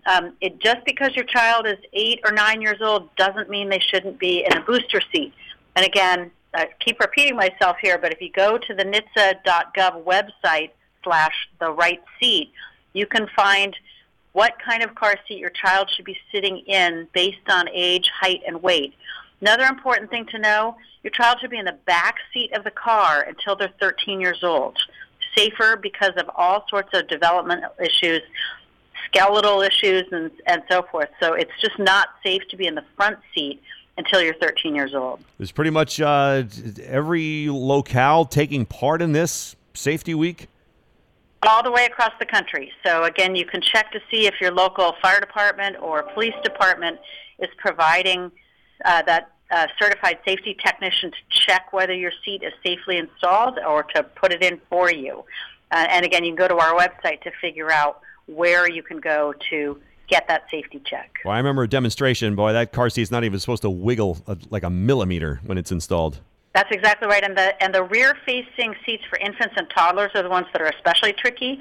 um, 0.06 0.34
it 0.40 0.60
just 0.60 0.86
because 0.86 1.16
your 1.16 1.26
child 1.26 1.68
is 1.68 1.78
eight 1.94 2.22
or 2.26 2.32
nine 2.32 2.62
years 2.62 2.82
old 2.82 3.14
doesn't 3.16 3.50
mean 3.50 3.70
they 3.70 3.80
shouldn't 3.80 4.20
be 4.20 4.46
in 4.46 4.58
a 4.58 4.62
booster 4.62 5.02
seat. 5.12 5.34
And 5.76 5.86
again, 5.86 6.32
I 6.54 6.70
keep 6.80 7.00
repeating 7.00 7.36
myself 7.36 7.78
here, 7.82 7.98
but 7.98 8.14
if 8.14 8.22
you 8.22 8.32
go 8.32 8.58
to 8.58 8.74
the 8.74 8.84
NHTSA.gov 8.84 10.04
website 10.04 10.72
slash 11.04 11.34
the 11.60 11.72
right 11.72 12.02
seat, 12.20 12.52
you 12.94 13.06
can 13.06 13.28
find 13.36 13.76
what 14.34 14.54
kind 14.64 14.84
of 14.84 14.96
car 14.96 15.16
seat 15.28 15.40
your 15.40 15.50
child 15.50 15.90
should 15.90 16.06
be 16.06 16.18
sitting 16.32 16.60
in 16.60 17.08
based 17.14 17.50
on 17.50 17.68
age, 17.70 18.10
height, 18.22 18.42
and 18.48 18.62
weight. 18.62 18.94
Another 19.42 19.66
important 19.66 20.10
thing 20.10 20.26
to 20.28 20.40
know, 20.40 20.78
your 21.04 21.12
child 21.12 21.38
should 21.40 21.52
be 21.52 21.60
in 21.60 21.66
the 21.66 21.78
back 21.86 22.16
seat 22.34 22.54
of 22.54 22.64
the 22.64 22.72
car 22.72 23.22
until 23.22 23.56
they're 23.56 23.74
13 23.80 24.20
years 24.20 24.44
old. 24.44 24.78
Safer 25.38 25.78
because 25.78 26.14
of 26.18 26.30
all 26.36 26.66
sorts 26.70 26.90
of 26.94 27.08
developmental 27.08 27.72
issues, 27.80 28.22
skeletal 29.06 29.62
issues, 29.62 30.04
and, 30.12 30.32
and 30.48 30.64
so 30.70 30.84
forth. 30.92 31.10
So 31.22 31.34
it's 31.34 31.52
just 31.62 31.78
not 31.78 32.10
safe 32.26 32.42
to 32.50 32.58
be 32.58 32.68
in 32.68 32.76
the 32.76 32.84
front 32.96 33.20
seat 33.34 33.62
until 33.98 34.22
you're 34.22 34.36
13 34.36 34.76
years 34.76 34.94
old. 34.94 35.20
Is 35.40 35.52
pretty 35.52 35.72
much 35.72 36.00
uh, 36.00 36.44
every 36.84 37.48
locale 37.50 38.26
taking 38.26 38.66
part 38.66 39.02
in 39.02 39.12
this 39.12 39.56
safety 39.74 40.14
week? 40.16 40.48
all 41.48 41.64
the 41.64 41.72
way 41.72 41.86
across 41.86 42.12
the 42.20 42.26
country. 42.26 42.72
So 42.86 43.04
again, 43.04 43.36
you 43.36 43.46
can 43.46 43.62
check 43.62 43.92
to 43.92 44.00
see 44.12 44.28
if 44.28 44.36
your 44.42 44.52
local 44.52 44.96
fire 45.02 45.20
department 45.20 45.78
or 45.82 46.04
police 46.04 46.34
department 46.44 47.00
is 47.40 47.50
providing 47.58 48.32
uh, 48.86 49.02
that 49.04 49.32
uh, 49.52 49.68
certified 49.80 50.20
safety 50.26 50.56
technician 50.64 51.12
to 51.12 51.18
check 51.30 51.72
whether 51.74 51.94
your 51.94 52.12
seat 52.24 52.44
is 52.44 52.54
safely 52.66 52.98
installed 52.98 53.60
or 53.60 53.84
to 53.84 54.04
put 54.04 54.32
it 54.34 54.44
in 54.44 54.60
for 54.70 54.92
you. 54.92 55.24
Uh, 55.72 55.86
and 55.90 56.06
again, 56.06 56.24
you 56.24 56.32
can 56.32 56.38
go 56.38 56.48
to 56.48 56.58
our 56.58 56.74
website 56.78 57.22
to 57.22 57.32
figure 57.42 57.72
out 57.72 58.02
where 58.28 58.70
you 58.70 58.84
can 58.84 59.00
go 59.00 59.34
to 59.50 59.80
get 60.08 60.28
that 60.28 60.44
safety 60.50 60.82
check. 60.86 61.20
Well, 61.26 61.34
I 61.34 61.38
remember 61.38 61.64
a 61.64 61.68
demonstration. 61.68 62.36
Boy, 62.36 62.54
that 62.54 62.72
car 62.72 62.90
seat's 62.90 63.12
not 63.12 63.24
even 63.24 63.40
supposed 63.40 63.62
to 63.64 63.70
wiggle 63.70 64.18
a, 64.28 64.38
like 64.50 64.64
a 64.64 64.70
millimeter 64.70 65.42
when 65.46 65.58
it's 65.58 65.72
installed. 65.72 66.20
That's 66.54 66.72
exactly 66.72 67.08
right. 67.08 67.24
And 67.24 67.38
the 67.38 67.62
and 67.62 67.76
the 67.76 67.84
rear-facing 67.84 68.76
seats 68.86 69.04
for 69.10 69.20
infants 69.20 69.56
and 69.58 69.70
toddlers 69.70 70.12
are 70.16 70.24
the 70.24 70.30
ones 70.30 70.48
that 70.54 70.62
are 70.62 70.68
especially 70.68 71.14
tricky. 71.14 71.60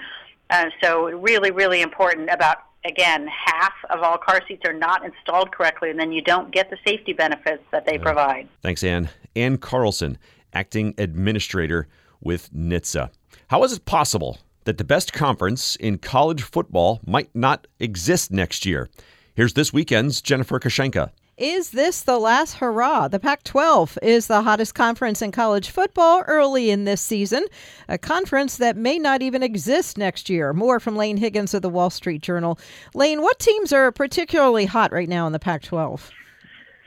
Uh, 0.49 0.67
so 0.83 1.11
really, 1.11 1.51
really 1.51 1.83
important. 1.83 2.31
About 2.31 2.59
again, 2.85 3.29
half 3.29 3.75
of 3.91 4.03
all 4.03 4.19
car 4.19 4.41
seats 4.47 4.63
are 4.67 4.73
not 4.73 5.05
installed 5.05 5.53
correctly, 5.53 5.91
and 5.91 5.99
then 5.99 6.13
you 6.13 6.23
don't 6.23 6.53
get 6.53 6.71
the 6.71 6.77
safety 6.87 7.13
benefits 7.13 7.63
that 7.73 7.87
they 7.87 7.99
provide. 7.99 8.49
Thanks, 8.63 8.85
Ann. 8.85 9.09
Ann 9.35 9.59
Carlson, 9.59 10.19
acting 10.53 10.95
administrator 10.99 11.89
with 12.21 12.53
NHTSA. 12.53 13.11
How 13.49 13.63
is 13.65 13.73
it 13.73 13.85
possible 13.85 14.39
that 14.65 14.79
the 14.79 14.85
best 14.85 15.13
conference 15.13 15.77
in 15.77 15.99
college 15.99 16.43
football 16.43 17.01
might 17.07 17.35
not 17.35 17.67
exist 17.79 18.31
next 18.31 18.67
year? 18.67 18.89
Here's 19.35 19.53
this 19.53 19.73
weekend's 19.73 20.23
Jennifer 20.23 20.59
Kushinka. 20.59 21.11
Is 21.39 21.69
this 21.69 22.01
the 22.01 22.19
last 22.19 22.55
hurrah? 22.55 23.09
The 23.09 23.21
Pac 23.21 23.43
12 23.43 23.99
is 24.01 24.27
the 24.27 24.41
hottest 24.41 24.75
conference 24.75 25.21
in 25.21 25.33
college 25.33 25.69
football 25.69 26.25
early 26.27 26.71
in 26.71 26.85
this 26.85 27.03
season, 27.03 27.45
a 27.91 27.99
conference 27.99 28.57
that 28.57 28.75
may 28.75 28.99
not 28.99 29.21
even 29.21 29.43
exist 29.43 29.99
next 29.99 30.31
year. 30.31 30.55
More 30.55 30.81
from 30.81 30.97
Laine 30.97 31.19
Higgins 31.19 31.53
of 31.53 31.61
the 31.61 31.69
Wall 31.69 31.91
Street 31.91 32.23
Journal. 32.23 32.59
Laine, 32.95 33.21
what 33.21 33.39
teams 33.39 33.71
are 33.71 33.93
particularly 33.93 34.65
hot 34.65 34.93
right 34.93 35.11
now 35.11 35.27
in 35.27 35.35
the 35.35 35.39
Pac 35.39 35.61
12? 35.61 36.11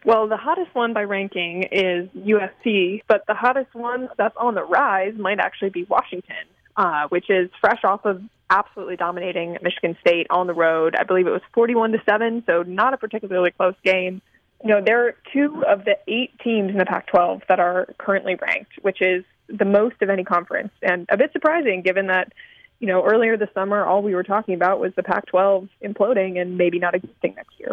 Well, 0.04 0.28
the 0.28 0.38
hottest 0.38 0.74
one 0.74 0.94
by 0.94 1.04
ranking 1.04 1.68
is 1.72 2.10
USC, 2.18 3.04
but 3.08 3.28
the 3.28 3.36
hottest 3.36 3.76
one 3.76 4.10
that's 4.18 4.36
on 4.36 4.56
the 4.56 4.64
rise 4.64 5.14
might 5.16 5.38
actually 5.38 5.70
be 5.70 5.84
Washington, 5.84 6.48
uh, 6.76 7.08
which 7.10 7.30
is 7.30 7.52
fresh 7.62 7.84
off 7.84 8.04
of 8.04 8.20
absolutely 8.50 8.96
dominating 8.96 9.60
Michigan 9.62 9.96
State 10.02 10.26
on 10.32 10.48
the 10.48 10.56
road. 10.56 10.96
I 10.98 11.04
believe 11.04 11.28
it 11.28 11.32
was 11.32 11.44
41 11.54 11.92
to 11.92 12.02
7, 12.10 12.44
so 12.48 12.64
not 12.64 12.96
a 12.96 12.98
particularly 12.98 13.52
close 13.52 13.76
game. 13.84 14.24
You 14.64 14.70
know, 14.70 14.82
there 14.86 15.08
are 15.08 15.16
two 15.32 15.64
of 15.66 15.86
the 15.86 15.98
eight 16.08 16.38
teams 16.44 16.72
in 16.72 16.78
the 16.78 16.86
Pac 16.86 17.08
12 17.08 17.44
that 17.48 17.60
are 17.60 17.88
currently 17.98 18.36
ranked, 18.36 18.74
which 18.82 19.02
is 19.02 19.24
the 19.48 19.66
most 19.66 20.02
of 20.02 20.10
any 20.10 20.24
conference, 20.24 20.72
and 20.82 21.08
a 21.10 21.18
bit 21.18 21.32
surprising 21.32 21.82
given 21.82 22.08
that, 22.08 22.34
you 22.80 22.88
know, 22.88 23.04
earlier 23.04 23.38
this 23.38 23.50
summer, 23.54 23.86
all 23.86 24.02
we 24.02 24.14
were 24.14 24.24
talking 24.24 24.54
about 24.54 24.80
was 24.80 24.94
the 24.96 25.04
Pac 25.04 25.26
12 25.28 25.70
imploding 25.84 26.40
and 26.40 26.58
maybe 26.58 26.78
not 26.78 26.94
existing 26.94 27.34
next 27.36 27.60
year. 27.60 27.72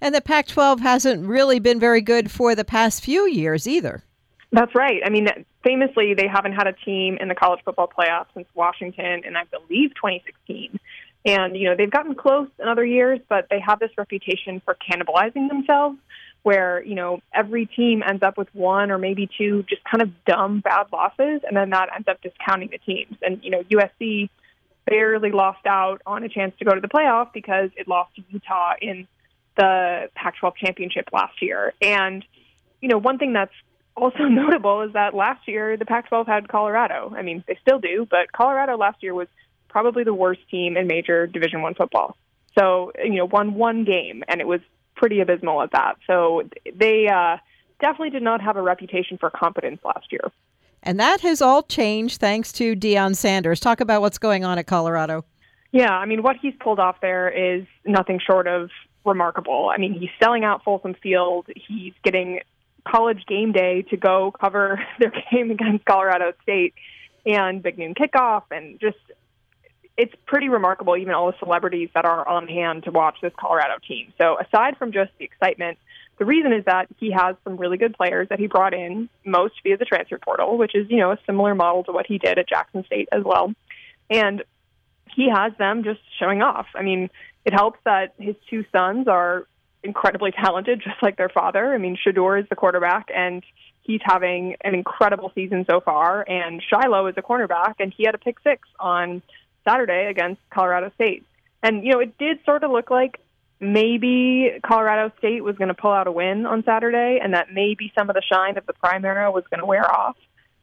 And 0.00 0.14
the 0.14 0.20
Pac 0.20 0.46
12 0.46 0.80
hasn't 0.80 1.26
really 1.26 1.58
been 1.58 1.80
very 1.80 2.00
good 2.00 2.30
for 2.30 2.54
the 2.54 2.64
past 2.64 3.02
few 3.02 3.26
years 3.26 3.66
either. 3.66 4.04
That's 4.52 4.74
right. 4.74 5.02
I 5.04 5.10
mean, 5.10 5.28
famously, 5.62 6.14
they 6.14 6.28
haven't 6.28 6.52
had 6.52 6.66
a 6.66 6.72
team 6.72 7.18
in 7.20 7.28
the 7.28 7.34
college 7.34 7.60
football 7.64 7.88
playoff 7.88 8.26
since 8.34 8.46
Washington, 8.54 9.22
and 9.26 9.36
I 9.36 9.44
believe 9.44 9.90
2016. 9.96 10.78
And, 11.26 11.56
you 11.56 11.68
know, 11.68 11.76
they've 11.76 11.90
gotten 11.90 12.14
close 12.14 12.48
in 12.58 12.68
other 12.68 12.84
years, 12.84 13.20
but 13.28 13.48
they 13.50 13.60
have 13.60 13.78
this 13.78 13.90
reputation 13.98 14.62
for 14.64 14.74
cannibalizing 14.74 15.48
themselves, 15.48 15.98
where, 16.42 16.82
you 16.84 16.94
know, 16.94 17.20
every 17.34 17.66
team 17.66 18.02
ends 18.06 18.22
up 18.22 18.38
with 18.38 18.48
one 18.54 18.90
or 18.90 18.98
maybe 18.98 19.28
two 19.38 19.64
just 19.68 19.82
kind 19.84 20.02
of 20.02 20.24
dumb, 20.24 20.60
bad 20.60 20.86
losses, 20.92 21.40
and 21.46 21.56
then 21.56 21.70
that 21.70 21.88
ends 21.94 22.08
up 22.08 22.20
discounting 22.22 22.70
the 22.70 22.78
teams. 22.78 23.16
And, 23.22 23.42
you 23.42 23.50
know, 23.50 23.62
USC 23.64 24.28
barely 24.86 25.30
lost 25.30 25.66
out 25.66 26.00
on 26.06 26.24
a 26.24 26.28
chance 26.28 26.54
to 26.58 26.64
go 26.64 26.74
to 26.74 26.80
the 26.80 26.88
playoff 26.88 27.32
because 27.32 27.70
it 27.76 27.88
lost 27.88 28.14
to 28.16 28.22
Utah 28.30 28.74
in 28.80 29.06
the 29.56 30.08
Pac 30.14 30.36
12 30.38 30.56
championship 30.56 31.08
last 31.12 31.42
year. 31.42 31.74
And, 31.82 32.24
you 32.80 32.88
know, 32.88 32.98
one 32.98 33.18
thing 33.18 33.32
that's 33.32 33.52
also 33.96 34.22
notable 34.24 34.82
is 34.82 34.92
that 34.94 35.14
last 35.14 35.46
year 35.46 35.76
the 35.76 35.84
Pac 35.84 36.08
12 36.08 36.26
had 36.26 36.48
Colorado. 36.48 37.12
I 37.14 37.22
mean, 37.22 37.44
they 37.46 37.58
still 37.60 37.78
do, 37.78 38.06
but 38.08 38.32
Colorado 38.32 38.76
last 38.76 39.02
year 39.02 39.14
was 39.14 39.28
probably 39.68 40.04
the 40.04 40.14
worst 40.14 40.40
team 40.50 40.76
in 40.76 40.86
major 40.86 41.26
Division 41.26 41.60
One 41.60 41.74
football. 41.74 42.16
So, 42.58 42.92
you 43.02 43.16
know, 43.16 43.26
won 43.26 43.54
one 43.54 43.84
game, 43.84 44.24
and 44.26 44.40
it 44.40 44.46
was 44.46 44.60
pretty 44.98 45.20
abysmal 45.20 45.62
at 45.62 45.72
that. 45.72 45.94
So 46.06 46.42
they 46.74 47.08
uh, 47.08 47.38
definitely 47.80 48.10
did 48.10 48.22
not 48.22 48.42
have 48.42 48.56
a 48.56 48.62
reputation 48.62 49.16
for 49.16 49.30
competence 49.30 49.80
last 49.84 50.12
year. 50.12 50.30
And 50.82 51.00
that 51.00 51.20
has 51.22 51.40
all 51.40 51.62
changed 51.62 52.20
thanks 52.20 52.52
to 52.52 52.76
Deion 52.76 53.16
Sanders. 53.16 53.60
Talk 53.60 53.80
about 53.80 54.00
what's 54.00 54.18
going 54.18 54.44
on 54.44 54.58
at 54.58 54.66
Colorado. 54.66 55.24
Yeah, 55.72 55.90
I 55.90 56.06
mean, 56.06 56.22
what 56.22 56.36
he's 56.40 56.54
pulled 56.60 56.78
off 56.78 57.00
there 57.00 57.28
is 57.28 57.66
nothing 57.84 58.20
short 58.24 58.46
of 58.46 58.70
remarkable. 59.04 59.70
I 59.74 59.78
mean, 59.78 59.94
he's 59.94 60.10
selling 60.22 60.44
out 60.44 60.62
Folsom 60.64 60.94
Field. 61.02 61.46
He's 61.54 61.92
getting 62.04 62.40
college 62.86 63.24
game 63.26 63.52
day 63.52 63.82
to 63.90 63.96
go 63.96 64.32
cover 64.40 64.80
their 64.98 65.12
game 65.30 65.50
against 65.50 65.84
Colorado 65.84 66.32
State 66.42 66.74
and 67.26 67.62
Big 67.62 67.78
Noon 67.78 67.94
Kickoff, 67.94 68.44
and 68.50 68.80
just 68.80 68.96
it's 69.98 70.14
pretty 70.26 70.48
remarkable. 70.48 70.96
Even 70.96 71.12
all 71.12 71.26
the 71.26 71.38
celebrities 71.38 71.90
that 71.94 72.04
are 72.06 72.26
on 72.26 72.46
hand 72.46 72.84
to 72.84 72.92
watch 72.92 73.16
this 73.20 73.32
Colorado 73.38 73.74
team. 73.86 74.12
So 74.16 74.38
aside 74.38 74.78
from 74.78 74.92
just 74.92 75.10
the 75.18 75.24
excitement, 75.24 75.76
the 76.18 76.24
reason 76.24 76.52
is 76.52 76.64
that 76.64 76.86
he 76.98 77.10
has 77.10 77.36
some 77.44 77.56
really 77.56 77.76
good 77.76 77.94
players 77.94 78.28
that 78.28 78.38
he 78.38 78.46
brought 78.46 78.72
in, 78.72 79.08
most 79.24 79.54
via 79.64 79.76
the 79.76 79.84
transfer 79.84 80.18
portal, 80.18 80.56
which 80.56 80.74
is 80.74 80.86
you 80.88 80.98
know 80.98 81.10
a 81.10 81.18
similar 81.26 81.54
model 81.54 81.84
to 81.84 81.92
what 81.92 82.06
he 82.06 82.18
did 82.18 82.38
at 82.38 82.48
Jackson 82.48 82.84
State 82.86 83.08
as 83.12 83.24
well, 83.24 83.52
and 84.08 84.42
he 85.14 85.28
has 85.28 85.52
them 85.58 85.82
just 85.82 86.00
showing 86.18 86.42
off. 86.42 86.66
I 86.76 86.82
mean, 86.82 87.10
it 87.44 87.52
helps 87.52 87.80
that 87.84 88.14
his 88.18 88.36
two 88.48 88.64
sons 88.70 89.08
are 89.08 89.46
incredibly 89.82 90.30
talented, 90.30 90.80
just 90.84 91.02
like 91.02 91.16
their 91.16 91.28
father. 91.28 91.74
I 91.74 91.78
mean, 91.78 91.96
Shedeur 91.96 92.40
is 92.40 92.48
the 92.48 92.56
quarterback, 92.56 93.08
and 93.12 93.42
he's 93.82 94.00
having 94.04 94.54
an 94.60 94.74
incredible 94.74 95.32
season 95.34 95.64
so 95.68 95.80
far. 95.80 96.24
And 96.28 96.62
Shiloh 96.62 97.08
is 97.08 97.14
a 97.16 97.22
cornerback, 97.22 97.74
and 97.80 97.92
he 97.96 98.04
had 98.04 98.14
a 98.14 98.18
pick 98.18 98.36
six 98.44 98.68
on 98.78 99.22
Saturday 99.68 100.06
against 100.06 100.40
Colorado 100.50 100.90
State. 100.94 101.24
And, 101.62 101.84
you 101.84 101.92
know, 101.92 102.00
it 102.00 102.16
did 102.18 102.38
sort 102.44 102.64
of 102.64 102.70
look 102.70 102.90
like 102.90 103.20
maybe 103.60 104.52
Colorado 104.64 105.12
State 105.18 105.42
was 105.42 105.56
going 105.56 105.68
to 105.68 105.74
pull 105.74 105.90
out 105.90 106.06
a 106.06 106.12
win 106.12 106.46
on 106.46 106.62
Saturday 106.64 107.18
and 107.22 107.34
that 107.34 107.52
maybe 107.52 107.92
some 107.98 108.08
of 108.08 108.14
the 108.14 108.22
shine 108.22 108.56
of 108.56 108.66
the 108.66 108.72
prime 108.72 109.04
era 109.04 109.30
was 109.30 109.44
going 109.50 109.60
to 109.60 109.66
wear 109.66 109.90
off. 109.90 110.16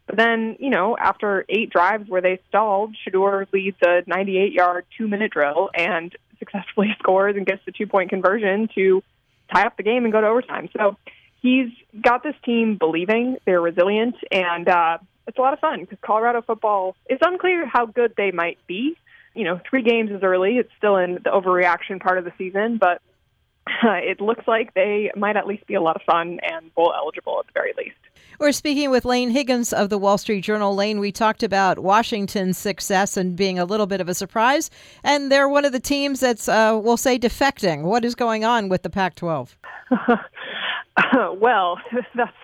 But 0.08 0.18
then, 0.18 0.56
you 0.60 0.70
know, 0.70 0.96
after 0.98 1.46
eight 1.50 1.72
drives 1.72 2.08
where 2.10 2.22
they 2.22 2.40
stalled, 2.48 2.96
Shedeur 2.96 3.52
leads 3.52 3.78
a 3.82 4.04
98 4.08 4.54
yard, 4.54 4.86
two 4.98 5.08
minute 5.08 5.32
drill 5.32 5.70
and 5.74 6.16
successfully 6.40 6.96
scores 7.00 7.36
and 7.36 7.46
gets 7.46 7.64
the 7.66 7.72
two 7.72 7.88
point 7.88 8.10
conversion 8.10 8.70
to 8.76 9.04
tie 9.54 9.66
up 9.66 9.78
the 9.78 9.84
game 9.84 10.06
and 10.06 10.14
go 10.14 10.22
to 10.22 10.28
overtime. 10.28 10.70
So 10.78 10.98
he's 11.42 11.70
got 12.00 12.24
this 12.24 12.36
team 12.44 12.78
believing 12.78 13.38
they're 13.46 13.62
resilient 13.62 14.16
and, 14.32 14.68
uh, 14.70 14.98
it's 15.28 15.38
a 15.38 15.42
lot 15.42 15.54
of 15.54 15.60
fun 15.60 15.82
because 15.82 15.98
Colorado 16.02 16.42
football, 16.42 16.96
it's 17.08 17.22
unclear 17.26 17.66
how 17.66 17.86
good 17.86 18.14
they 18.18 18.32
might 18.32 18.58
be 18.68 18.96
you 19.36 19.44
know, 19.44 19.60
three 19.70 19.84
games 19.84 20.10
is 20.10 20.24
early. 20.24 20.58
It's 20.58 20.72
still 20.78 20.96
in 20.96 21.16
the 21.16 21.30
overreaction 21.30 22.02
part 22.02 22.18
of 22.18 22.24
the 22.24 22.32
season, 22.38 22.78
but 22.80 23.02
uh, 23.68 23.94
it 24.02 24.20
looks 24.20 24.48
like 24.48 24.74
they 24.74 25.12
might 25.16 25.36
at 25.36 25.46
least 25.46 25.68
be 25.68 25.76
a 25.76 25.82
lot 25.82 25.96
of 25.96 26.02
fun 26.04 26.40
and 26.42 26.74
bowl 26.74 26.94
eligible 26.96 27.40
at 27.40 27.46
the 27.48 27.52
very 27.54 27.74
least. 27.78 27.98
We're 28.40 28.52
speaking 28.52 28.90
with 28.90 29.06
Laine 29.06 29.30
Higgins 29.30 29.72
of 29.72 29.90
the 29.90 29.98
Wall 29.98 30.18
Street 30.18 30.42
Journal. 30.42 30.76
Laine, 30.76 31.00
we 31.00 31.12
talked 31.12 31.42
about 31.42 31.80
Washington's 31.80 32.58
success 32.58 33.16
and 33.16 33.36
being 33.36 33.60
a 33.60 33.66
little 33.66 33.86
bit 33.86 34.02
of 34.02 34.10
a 34.10 34.14
surprise, 34.14 34.70
and 35.04 35.32
they're 35.32 35.48
one 35.48 35.64
of 35.64 35.72
the 35.72 35.80
teams 35.80 36.20
that's, 36.20 36.50
uh, 36.50 36.78
we'll 36.82 36.98
say, 36.98 37.18
defecting. 37.18 37.84
What 37.84 38.04
is 38.04 38.14
going 38.14 38.44
on 38.44 38.68
with 38.68 38.84
the 38.84 38.90
Pac 38.90 39.16
12? 39.16 39.58
well, 41.38 41.80
that's 42.16 42.36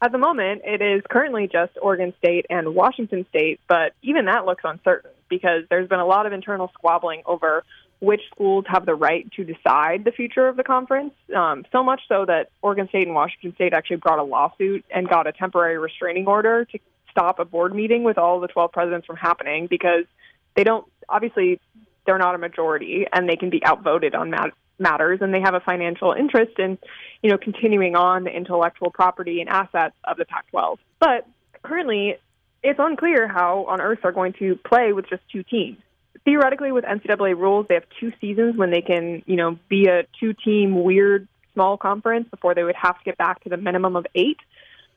at 0.00 0.12
the 0.12 0.18
moment, 0.18 0.62
it 0.64 0.80
is 0.80 1.02
currently 1.10 1.48
just 1.50 1.72
Oregon 1.80 2.14
State 2.18 2.46
and 2.50 2.74
Washington 2.74 3.26
State, 3.30 3.60
but 3.68 3.94
even 4.02 4.26
that 4.26 4.46
looks 4.46 4.62
uncertain 4.64 5.10
because 5.28 5.64
there's 5.70 5.88
been 5.88 5.98
a 5.98 6.06
lot 6.06 6.26
of 6.26 6.32
internal 6.32 6.70
squabbling 6.74 7.22
over 7.26 7.64
which 8.00 8.20
schools 8.32 8.64
have 8.68 8.86
the 8.86 8.94
right 8.94 9.30
to 9.32 9.42
decide 9.42 10.04
the 10.04 10.12
future 10.12 10.46
of 10.46 10.56
the 10.56 10.62
conference. 10.62 11.14
Um, 11.34 11.64
so 11.72 11.82
much 11.82 12.02
so 12.08 12.24
that 12.26 12.50
Oregon 12.62 12.88
State 12.88 13.06
and 13.06 13.14
Washington 13.14 13.54
State 13.56 13.72
actually 13.72 13.96
brought 13.96 14.20
a 14.20 14.22
lawsuit 14.22 14.84
and 14.94 15.08
got 15.08 15.26
a 15.26 15.32
temporary 15.32 15.78
restraining 15.78 16.28
order 16.28 16.64
to 16.64 16.78
stop 17.10 17.40
a 17.40 17.44
board 17.44 17.74
meeting 17.74 18.04
with 18.04 18.16
all 18.16 18.38
the 18.38 18.46
12 18.46 18.70
presidents 18.70 19.06
from 19.06 19.16
happening 19.16 19.66
because 19.66 20.04
they 20.54 20.62
don't, 20.62 20.86
obviously, 21.08 21.58
they're 22.06 22.18
not 22.18 22.36
a 22.36 22.38
majority 22.38 23.04
and 23.12 23.28
they 23.28 23.36
can 23.36 23.50
be 23.50 23.64
outvoted 23.66 24.14
on 24.14 24.30
mat- 24.30 24.54
matters 24.78 25.20
and 25.20 25.32
they 25.32 25.40
have 25.40 25.54
a 25.54 25.60
financial 25.60 26.12
interest 26.12 26.58
in, 26.58 26.78
you 27.22 27.30
know, 27.30 27.38
continuing 27.38 27.96
on 27.96 28.24
the 28.24 28.30
intellectual 28.30 28.90
property 28.90 29.40
and 29.40 29.48
assets 29.48 29.94
of 30.04 30.16
the 30.16 30.24
Pac-12. 30.24 30.78
But 31.00 31.26
currently, 31.62 32.16
it's 32.62 32.78
unclear 32.80 33.28
how 33.28 33.66
on 33.68 33.80
earth 33.80 34.00
they're 34.02 34.12
going 34.12 34.34
to 34.38 34.56
play 34.56 34.92
with 34.92 35.08
just 35.08 35.22
two 35.30 35.42
teams. 35.42 35.78
Theoretically, 36.24 36.72
with 36.72 36.84
NCAA 36.84 37.36
rules, 37.36 37.66
they 37.68 37.74
have 37.74 37.86
two 38.00 38.12
seasons 38.20 38.56
when 38.56 38.70
they 38.70 38.82
can, 38.82 39.22
you 39.26 39.36
know, 39.36 39.58
be 39.68 39.86
a 39.86 40.04
two-team 40.20 40.82
weird 40.82 41.28
small 41.54 41.76
conference 41.76 42.28
before 42.30 42.54
they 42.54 42.64
would 42.64 42.76
have 42.76 42.98
to 42.98 43.04
get 43.04 43.16
back 43.16 43.42
to 43.44 43.48
the 43.48 43.56
minimum 43.56 43.96
of 43.96 44.06
eight. 44.14 44.38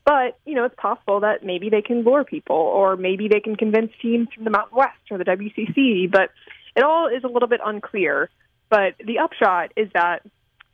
But, 0.04 0.38
you 0.44 0.54
know, 0.54 0.64
it's 0.64 0.74
possible 0.76 1.20
that 1.20 1.44
maybe 1.44 1.70
they 1.70 1.82
can 1.82 2.02
lure 2.02 2.24
people 2.24 2.56
or 2.56 2.96
maybe 2.96 3.28
they 3.28 3.40
can 3.40 3.56
convince 3.56 3.92
teams 4.02 4.28
from 4.34 4.44
the 4.44 4.50
Mountain 4.50 4.76
West 4.76 4.98
or 5.10 5.18
the 5.18 5.24
WCC. 5.24 6.10
But 6.10 6.30
it 6.74 6.82
all 6.82 7.06
is 7.06 7.22
a 7.24 7.28
little 7.28 7.48
bit 7.48 7.60
unclear. 7.64 8.28
But 8.72 8.94
the 9.04 9.18
upshot 9.18 9.70
is 9.76 9.90
that 9.92 10.22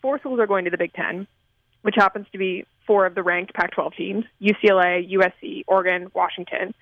four 0.00 0.20
schools 0.20 0.38
are 0.38 0.46
going 0.46 0.66
to 0.66 0.70
the 0.70 0.78
Big 0.78 0.92
Ten, 0.92 1.26
which 1.82 1.96
happens 1.96 2.28
to 2.30 2.38
be 2.38 2.64
four 2.86 3.06
of 3.06 3.16
the 3.16 3.24
ranked 3.24 3.54
Pac 3.54 3.72
12 3.72 3.92
teams 3.96 4.24
UCLA, 4.40 5.12
USC, 5.14 5.64
Oregon, 5.66 6.06
Washington. 6.14 6.74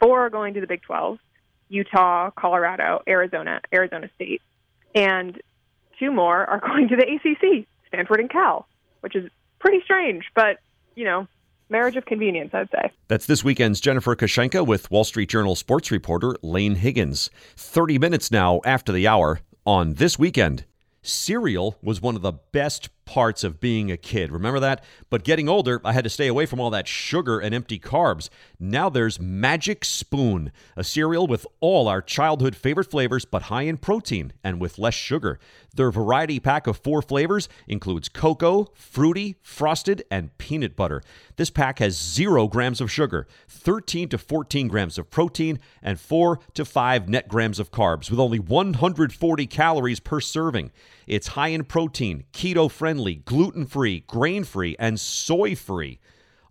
Four 0.00 0.24
are 0.24 0.30
going 0.30 0.54
to 0.54 0.62
the 0.62 0.66
Big 0.66 0.80
12 0.80 1.18
Utah, 1.68 2.30
Colorado, 2.30 3.02
Arizona, 3.06 3.60
Arizona 3.70 4.08
State. 4.14 4.40
And 4.94 5.42
two 5.98 6.10
more 6.10 6.48
are 6.48 6.60
going 6.66 6.88
to 6.88 6.96
the 6.96 7.02
ACC, 7.02 7.66
Stanford 7.88 8.20
and 8.20 8.30
Cal, 8.30 8.66
which 9.00 9.14
is 9.14 9.30
pretty 9.58 9.82
strange, 9.84 10.24
but, 10.34 10.58
you 10.94 11.04
know, 11.04 11.28
marriage 11.68 11.96
of 11.96 12.06
convenience, 12.06 12.54
I'd 12.54 12.70
say. 12.70 12.90
That's 13.08 13.26
this 13.26 13.44
weekend's 13.44 13.78
Jennifer 13.78 14.16
Kushinka 14.16 14.66
with 14.66 14.90
Wall 14.90 15.04
Street 15.04 15.28
Journal 15.28 15.54
sports 15.54 15.90
reporter 15.90 16.34
Laine 16.40 16.76
Higgins. 16.76 17.28
30 17.56 17.98
minutes 17.98 18.30
now 18.30 18.62
after 18.64 18.90
the 18.90 19.06
hour 19.06 19.40
on 19.66 19.94
this 19.94 20.18
weekend. 20.18 20.64
Cereal 21.02 21.76
was 21.82 22.00
one 22.00 22.16
of 22.16 22.22
the 22.22 22.32
best 22.32 22.88
parts 23.04 23.44
of 23.44 23.60
being 23.60 23.90
a 23.90 23.96
kid. 23.96 24.32
Remember 24.32 24.60
that? 24.60 24.84
But 25.10 25.24
getting 25.24 25.48
older, 25.48 25.80
I 25.84 25.92
had 25.92 26.04
to 26.04 26.10
stay 26.10 26.28
away 26.28 26.46
from 26.46 26.60
all 26.60 26.70
that 26.70 26.88
sugar 26.88 27.40
and 27.40 27.54
empty 27.54 27.78
carbs. 27.78 28.28
Now 28.58 28.88
there's 28.88 29.20
Magic 29.20 29.84
Spoon, 29.84 30.52
a 30.76 30.84
cereal 30.84 31.26
with 31.26 31.46
all 31.60 31.88
our 31.88 32.00
childhood 32.00 32.56
favorite 32.56 32.90
flavors, 32.90 33.24
but 33.24 33.42
high 33.42 33.62
in 33.62 33.76
protein 33.76 34.32
and 34.42 34.60
with 34.60 34.78
less 34.78 34.94
sugar. 34.94 35.38
Their 35.74 35.90
variety 35.90 36.38
pack 36.38 36.66
of 36.66 36.76
four 36.76 37.02
flavors 37.02 37.48
includes 37.66 38.08
cocoa, 38.08 38.68
fruity, 38.74 39.36
frosted, 39.42 40.04
and 40.10 40.36
peanut 40.38 40.76
butter. 40.76 41.02
This 41.36 41.50
pack 41.50 41.78
has 41.78 41.98
zero 41.98 42.46
grams 42.46 42.80
of 42.80 42.90
sugar, 42.90 43.26
13 43.48 44.08
to 44.10 44.18
14 44.18 44.68
grams 44.68 44.98
of 44.98 45.10
protein, 45.10 45.58
and 45.82 45.98
4 45.98 46.40
to 46.54 46.64
5 46.64 47.08
net 47.08 47.28
grams 47.28 47.58
of 47.58 47.70
carbs, 47.70 48.10
with 48.10 48.20
only 48.20 48.38
140 48.38 49.46
calories 49.46 50.00
per 50.00 50.20
serving. 50.20 50.70
It's 51.06 51.28
high 51.28 51.48
in 51.48 51.64
protein, 51.64 52.24
keto 52.32 52.70
friendly, 52.70 53.16
gluten 53.16 53.66
free, 53.66 54.00
grain 54.06 54.44
free, 54.44 54.76
and 54.78 54.98
soy 54.98 55.54
free. 55.54 56.00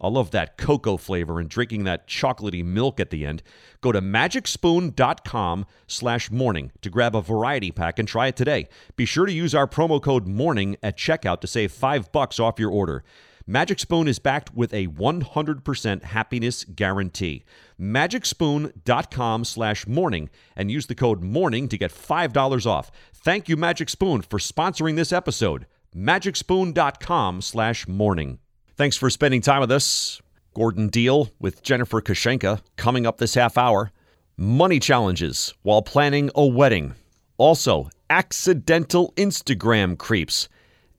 I 0.02 0.08
love 0.08 0.32
that 0.32 0.58
cocoa 0.58 0.98
flavor 0.98 1.40
and 1.40 1.48
drinking 1.48 1.84
that 1.84 2.08
chocolatey 2.08 2.66
milk 2.66 3.00
at 3.00 3.12
the 3.12 3.24
end. 3.24 3.44
Go 3.82 3.92
to 3.92 4.02
magicspoon.com 4.02 5.66
slash 5.86 6.32
morning 6.32 6.72
to 6.82 6.90
grab 6.90 7.16
a 7.16 7.22
variety 7.22 7.72
pack 7.72 8.00
and 8.00 8.08
try 8.08 8.28
it 8.28 8.36
today. 8.36 8.68
Be 8.96 9.06
sure 9.06 9.28
to 9.28 9.32
use 9.32 9.54
our 9.54 9.68
promo 9.68 10.02
code 10.02 10.28
morning 10.28 10.76
at 10.82 10.98
checkout 10.98 11.40
to 11.42 11.48
save 11.48 11.72
five 11.72 12.12
bucks 12.12 12.40
off 12.40 12.60
your 12.60 12.72
order. 12.72 13.04
Magic 13.48 13.80
Spoon 13.80 14.08
is 14.08 14.20
backed 14.20 14.54
with 14.54 14.74
a 14.74 14.88
100% 14.88 16.04
happiness 16.04 16.64
guarantee. 16.64 17.44
MagicSpoon.com 17.80 19.46
slash 19.46 19.88
morning 19.88 20.30
and 20.56 20.72
use 20.72 20.88
the 20.88 20.96
code 20.96 21.22
morning 21.22 21.68
to 21.70 21.78
get 21.78 21.92
$5 21.92 22.66
off. 22.66 22.92
Thank 23.14 23.50
you, 23.50 23.58
Magic 23.58 23.90
Spoon, 23.90 24.22
for 24.22 24.40
sponsoring 24.40 24.96
this 24.96 25.12
episode. 25.12 25.66
MagicSpoon.com 25.96 27.42
slash 27.42 27.88
morning. 27.88 28.40
Thanks 28.76 28.98
for 28.98 29.10
spending 29.10 29.42
time 29.42 29.62
with 29.62 29.72
us. 29.72 30.22
Gordon 30.54 30.90
Deal 30.90 31.30
with 31.40 31.64
Jennifer 31.64 32.02
Kushinka 32.02 32.62
coming 32.76 33.06
up 33.06 33.18
this 33.18 33.36
half 33.36 33.58
hour. 33.58 33.92
Money 34.38 34.80
challenges 34.80 35.54
while 35.62 35.82
planning 35.82 36.30
a 36.36 36.46
wedding. 36.46 36.96
Also, 37.38 37.90
accidental 38.10 39.14
Instagram 39.16 39.98
creeps. 39.98 40.50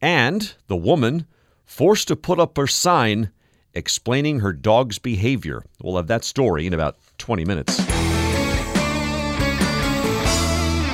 And 0.00 0.54
the 0.66 0.76
woman 0.76 1.26
forced 1.72 2.06
to 2.06 2.14
put 2.14 2.38
up 2.38 2.58
her 2.58 2.66
sign 2.66 3.30
explaining 3.72 4.40
her 4.40 4.52
dog's 4.52 4.98
behavior. 4.98 5.64
We'll 5.82 5.96
have 5.96 6.06
that 6.08 6.22
story 6.22 6.66
in 6.66 6.74
about 6.74 6.98
20 7.16 7.46
minutes. 7.46 7.78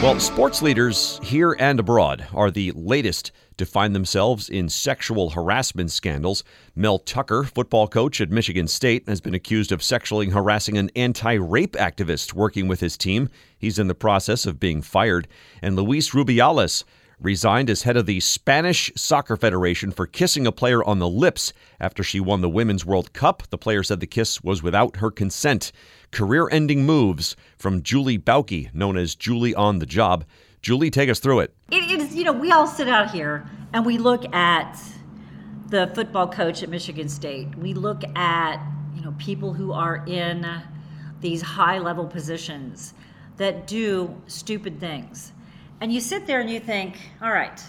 Well, 0.01 0.21
sports 0.21 0.63
leaders 0.63 1.19
here 1.25 1.57
and 1.59 1.81
abroad 1.81 2.29
are 2.33 2.53
the 2.53 2.71
latest 2.77 3.33
to 3.57 3.67
find 3.67 3.93
themselves 3.93 4.49
in 4.49 4.69
sexual 4.69 5.31
harassment 5.31 5.91
scandals. 5.91 6.45
Mel 6.77 7.01
Tucker, 7.01 7.43
football 7.43 7.89
coach 7.89 8.21
at 8.21 8.31
Michigan 8.31 8.69
State, 8.69 9.09
has 9.09 9.21
been 9.21 9.35
accused 9.35 9.73
of 9.73 9.83
sexually 9.83 10.29
harassing 10.29 10.79
an 10.79 10.93
anti 10.95 11.33
rape 11.33 11.73
activist 11.73 12.35
working 12.35 12.69
with 12.69 12.79
his 12.79 12.97
team. 12.97 13.29
He's 13.59 13.81
in 13.81 13.89
the 13.89 13.97
process 13.97 14.47
of 14.47 14.61
being 14.61 14.83
fired. 14.83 15.27
And 15.61 15.75
Luis 15.75 16.11
Rubiales, 16.11 16.85
resigned 17.21 17.69
as 17.69 17.83
head 17.83 17.97
of 17.97 18.07
the 18.07 18.21
Spanish 18.21 18.93
Soccer 18.95 19.37
Federation 19.37 19.91
for 19.91 20.07
kissing 20.07 20.47
a 20.47 20.53
player 20.53 20.85
on 20.85 20.99
the 20.99 21.09
lips 21.09 21.53
after 21.81 22.03
she 22.03 22.21
won 22.21 22.41
the 22.41 22.49
Women's 22.49 22.85
World 22.85 23.13
Cup. 23.13 23.43
The 23.51 23.59
player 23.59 23.83
said 23.83 24.01
the 24.01 24.07
kiss 24.07 24.43
was 24.43 24.63
without 24.63 24.97
her 24.97 25.11
consent. 25.11 25.73
Career 26.11 26.49
ending 26.51 26.87
moves 26.87 27.37
from 27.57 27.83
Julie 27.83 28.19
Bauke, 28.19 28.73
known 28.73 28.97
as 28.97 29.15
Julie 29.15 29.55
on 29.55 29.79
the 29.79 29.87
Job. 29.87 30.25
Julie, 30.63 30.91
take 30.91 31.09
us 31.09 31.19
through 31.19 31.41
it. 31.41 31.55
It 31.71 31.91
is, 31.91 32.15
you 32.15 32.25
know, 32.25 32.33
we 32.33 32.53
all 32.53 32.67
sit 32.67 32.89
out 32.89 33.11
here 33.11 33.49
and 33.73 33.85
we 33.85 33.99
look 33.99 34.33
at 34.35 34.81
the 35.69 35.91
football 35.95 36.29
coach 36.29 36.63
at 36.63 36.69
Michigan 36.69 37.09
State. 37.09 37.55
We 37.57 37.75
look 37.75 38.03
at, 38.17 38.65
you 38.95 39.03
know, 39.03 39.15
people 39.19 39.53
who 39.53 39.73
are 39.73 40.05
in 40.07 40.47
these 41.21 41.43
high 41.43 41.79
level 41.79 42.07
positions 42.07 42.95
that 43.37 43.67
do 43.67 44.21
stupid 44.27 44.81
things 44.81 45.33
and 45.81 45.93
you 45.93 46.01
sit 46.01 46.27
there 46.27 46.41
and 46.41 46.51
you 46.51 46.61
think, 46.61 46.97
all 47.23 47.31
right, 47.31 47.61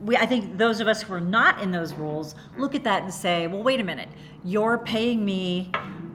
we, 0.00 0.16
I 0.16 0.26
think 0.26 0.58
those 0.58 0.80
of 0.80 0.88
us 0.88 1.02
who 1.02 1.14
are 1.14 1.20
not 1.20 1.60
in 1.60 1.70
those 1.70 1.94
roles 1.94 2.34
look 2.58 2.74
at 2.74 2.84
that 2.84 3.02
and 3.04 3.14
say, 3.14 3.46
well, 3.46 3.62
wait 3.62 3.80
a 3.80 3.84
minute, 3.84 4.08
you're 4.44 4.78
paying 4.78 5.24
me, 5.24 5.70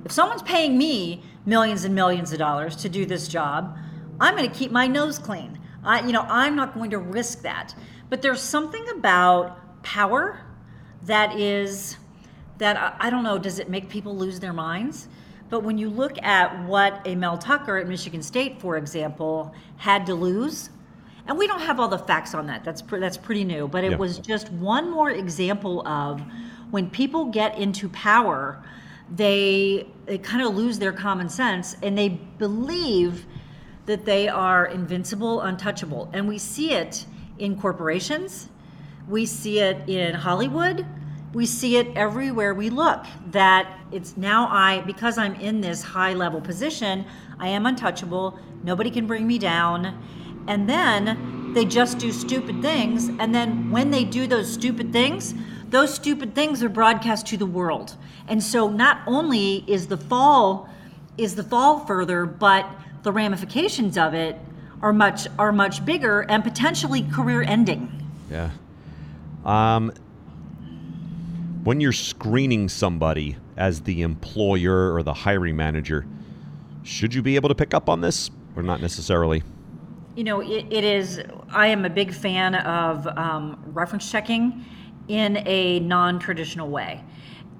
if 0.06 0.12
someone's 0.12 0.43
paying 0.43 0.78
me 0.78 1.23
millions 1.45 1.86
and 1.86 1.95
millions 1.95 2.32
of 2.32 2.39
dollars 2.39 2.75
to 2.78 2.89
do 2.89 3.06
this 3.06 3.28
job, 3.28 3.78
I'm 4.19 4.36
going 4.36 4.49
to 4.49 4.56
keep 4.56 4.71
my 4.71 4.88
nose 4.88 5.17
clean. 5.17 5.58
I, 5.84 6.02
you 6.02 6.12
know, 6.12 6.25
I'm 6.28 6.56
not 6.56 6.73
going 6.73 6.89
to 6.91 6.97
risk 6.97 7.41
that. 7.43 7.73
But 8.10 8.21
there's 8.21 8.41
something 8.41 8.86
about 8.89 9.82
power 9.84 10.41
that 11.04 11.39
is 11.39 11.97
that 12.58 12.75
I, 12.75 13.08
I 13.08 13.10
don't 13.10 13.23
know, 13.23 13.38
does 13.38 13.60
it 13.60 13.69
make 13.69 13.88
people 13.88 14.15
lose 14.15 14.39
their 14.39 14.52
minds? 14.52 15.08
But 15.49 15.63
when 15.63 15.78
you 15.78 15.89
look 15.89 16.21
at 16.21 16.65
what 16.65 17.02
a 17.06 17.15
Mel 17.15 17.38
Tucker 17.38 17.78
at 17.78 17.88
Michigan 17.88 18.21
State, 18.21 18.60
for 18.60 18.78
example, 18.78 19.54
had 19.78 20.06
to 20.08 20.13
lose, 20.13 20.69
and 21.30 21.38
we 21.38 21.46
don't 21.46 21.62
have 21.62 21.80
all 21.80 21.88
the 21.88 21.98
facts 22.00 22.34
on 22.34 22.48
that. 22.48 22.63
That's 22.63 22.82
pre- 22.82 23.00
that's 23.00 23.15
pretty 23.15 23.44
new, 23.44 23.68
but 23.68 23.84
it 23.84 23.92
Yeah. 23.92 23.98
was 23.98 24.18
just 24.18 24.52
one 24.52 24.89
more 24.89 25.12
example 25.12 25.88
of 25.88 26.22
when 26.72 26.89
people 26.89 27.26
get 27.26 27.56
into 27.58 27.88
power, 27.89 28.62
they 29.15 29.88
they 30.08 30.18
kind 30.18 30.44
of 30.44 30.56
lose 30.56 30.80
their 30.80 30.92
common 30.92 31.30
sense 31.30 31.78
and 31.84 31.96
they 31.96 32.10
believe 32.39 33.28
that 33.86 34.06
they 34.06 34.28
are 34.28 34.65
invincible, 34.65 35.42
untouchable, 35.42 36.10
and 36.13 36.28
we 36.28 36.39
see 36.39 36.74
it 36.74 37.06
in 37.38 37.56
corporations. 37.56 38.50
We 39.08 39.26
see 39.28 39.60
it 39.60 39.88
in 39.88 40.15
Hollywood. 40.15 40.86
We 41.34 41.46
see 41.46 41.78
it 41.78 41.88
everywhere 41.96 42.56
we 42.56 42.72
look 42.72 43.06
that 43.32 43.68
it's 43.92 44.18
now 44.18 44.48
I, 44.50 44.82
because 44.82 45.20
I'm 45.20 45.36
in 45.36 45.62
this 45.62 45.84
high 45.84 46.13
level 46.13 46.42
position, 46.42 47.06
I 47.39 47.50
am 47.50 47.68
untouchable. 47.68 48.39
Nobody 48.63 48.89
can 48.89 49.06
bring 49.06 49.28
me 49.28 49.38
down. 49.38 49.96
And 50.47 50.69
then 50.69 51.54
they 51.54 51.65
just 51.65 51.97
do 51.97 52.12
stupid 52.12 52.62
things. 52.62 53.10
And 53.19 53.34
then 53.34 53.71
when 53.71 53.91
they 53.91 54.04
do 54.04 54.28
those 54.28 54.52
stupid 54.52 54.91
things, 54.91 55.34
those 55.69 55.93
stupid 55.93 56.36
things 56.36 56.63
are 56.63 56.69
broadcast 56.69 57.28
to 57.28 57.38
the 57.38 57.45
world. 57.45 57.95
And 58.28 58.41
so 58.41 58.69
not 58.69 59.02
only 59.08 59.63
is 59.67 59.88
the 59.88 59.97
fall 59.97 60.69
is 61.17 61.36
the 61.36 61.43
fall 61.43 61.86
further, 61.86 62.25
but 62.25 62.65
the 63.04 63.12
ramifications 63.12 63.97
of 63.97 64.13
it 64.13 64.38
are 64.82 64.93
much 64.93 65.28
are 65.38 65.52
much 65.52 65.84
bigger 65.86 66.21
and 66.21 66.43
potentially 66.43 67.02
career 67.04 67.41
ending. 67.41 67.91
Yeah. 68.32 68.52
Um, 69.43 69.91
when 71.63 71.82
you're 71.82 71.91
screening 71.91 72.69
somebody 72.69 73.36
as 73.58 73.82
the 73.82 74.02
employer 74.02 74.93
or 74.93 75.04
the 75.04 75.13
hiring 75.13 75.56
manager, 75.56 76.06
should 76.84 77.13
you 77.13 77.21
be 77.21 77.36
able 77.36 77.49
to 77.49 77.56
pick 77.56 77.73
up 77.73 77.89
on 77.89 78.02
this 78.02 78.32
or 78.56 78.63
not 78.63 78.82
necessarily? 78.82 79.43
You 80.20 80.26
know, 80.26 80.42
it, 80.42 80.66
it 80.70 80.84
is. 80.84 81.22
I 81.50 81.68
am 81.68 81.86
a 81.86 81.90
big 81.90 82.14
fan 82.14 82.54
of 82.54 83.08
um, 83.08 83.64
reference 83.68 84.12
checking 84.12 84.66
in 85.08 85.42
a 85.48 85.80
non-traditional 85.80 86.68
way, 86.68 87.02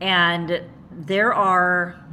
and 0.02 0.63
there 0.91 1.34
are. 1.34 2.04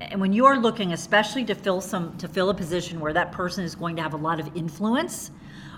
And 0.00 0.20
when 0.20 0.32
you 0.32 0.46
are 0.46 0.58
looking, 0.58 0.92
especially 0.94 1.44
to 1.44 1.54
fill 1.54 1.80
some 1.80 2.18
to 2.18 2.26
fill 2.26 2.50
a 2.50 2.54
position 2.54 2.98
where 2.98 3.12
that 3.12 3.30
person 3.30 3.62
is 3.62 3.76
going 3.76 3.94
to 3.94 4.02
have 4.02 4.14
a 4.14 4.16
lot 4.16 4.40
of 4.40 4.50
influence 4.56 5.30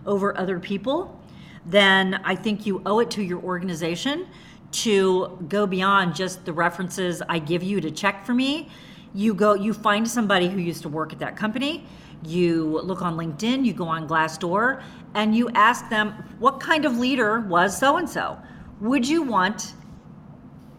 over 0.06 0.34
other 0.38 0.58
people, 0.58 1.20
then 1.66 2.22
I 2.24 2.36
think 2.36 2.64
you 2.64 2.80
owe 2.86 3.00
it 3.00 3.10
to 3.10 3.22
your 3.22 3.42
organization 3.42 4.28
to 4.70 5.44
go 5.46 5.66
beyond 5.66 6.14
just 6.14 6.46
the 6.46 6.54
references 6.54 7.20
I 7.28 7.38
give 7.38 7.62
you 7.62 7.82
to 7.82 7.90
check 7.90 8.24
for 8.24 8.32
me. 8.32 8.70
You 9.12 9.34
go, 9.34 9.52
you 9.52 9.74
find 9.74 10.08
somebody 10.08 10.48
who 10.48 10.58
used 10.58 10.80
to 10.82 10.88
work 10.88 11.12
at 11.12 11.18
that 11.18 11.36
company. 11.36 11.84
You 12.24 12.80
look 12.82 13.02
on 13.02 13.16
LinkedIn, 13.16 13.64
you 13.64 13.72
go 13.72 13.86
on 13.86 14.08
Glassdoor, 14.08 14.82
and 15.14 15.34
you 15.34 15.48
ask 15.50 15.88
them, 15.88 16.12
what 16.38 16.60
kind 16.60 16.84
of 16.84 16.98
leader 16.98 17.40
was 17.40 17.78
so 17.78 17.96
and 17.96 18.08
so? 18.08 18.38
Would 18.80 19.08
you 19.08 19.22
want 19.22 19.74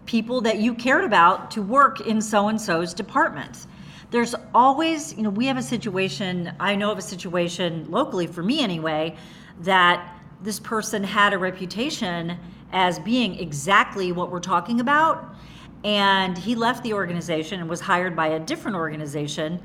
people 0.05 0.41
that 0.41 0.57
you 0.57 0.73
cared 0.73 1.03
about 1.03 1.51
to 1.51 1.61
work 1.61 2.01
in 2.01 2.21
so 2.21 2.47
and 2.47 2.59
so's 2.59 2.93
department? 2.93 3.67
There's 4.11 4.33
always, 4.55 5.15
you 5.15 5.23
know, 5.23 5.29
we 5.29 5.45
have 5.45 5.57
a 5.57 5.61
situation, 5.61 6.51
I 6.59 6.75
know 6.75 6.91
of 6.91 6.97
a 6.97 7.01
situation 7.01 7.85
locally, 7.89 8.25
for 8.25 8.41
me 8.41 8.61
anyway, 8.61 9.15
that 9.61 10.15
this 10.41 10.59
person 10.59 11.03
had 11.03 11.33
a 11.33 11.37
reputation 11.37 12.37
as 12.71 12.99
being 12.99 13.39
exactly 13.39 14.11
what 14.11 14.31
we're 14.31 14.39
talking 14.39 14.79
about. 14.79 15.35
And 15.83 16.37
he 16.37 16.55
left 16.55 16.83
the 16.83 16.93
organization 16.93 17.59
and 17.59 17.69
was 17.69 17.79
hired 17.79 18.15
by 18.15 18.27
a 18.27 18.39
different 18.39 18.77
organization 18.77 19.61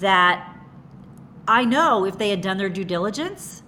that 0.00 0.56
I 1.46 1.64
know 1.64 2.04
if 2.04 2.18
they 2.18 2.30
had 2.30 2.40
done 2.40 2.56
their 2.58 2.68
due 2.68 2.84
diligence, 2.84 3.62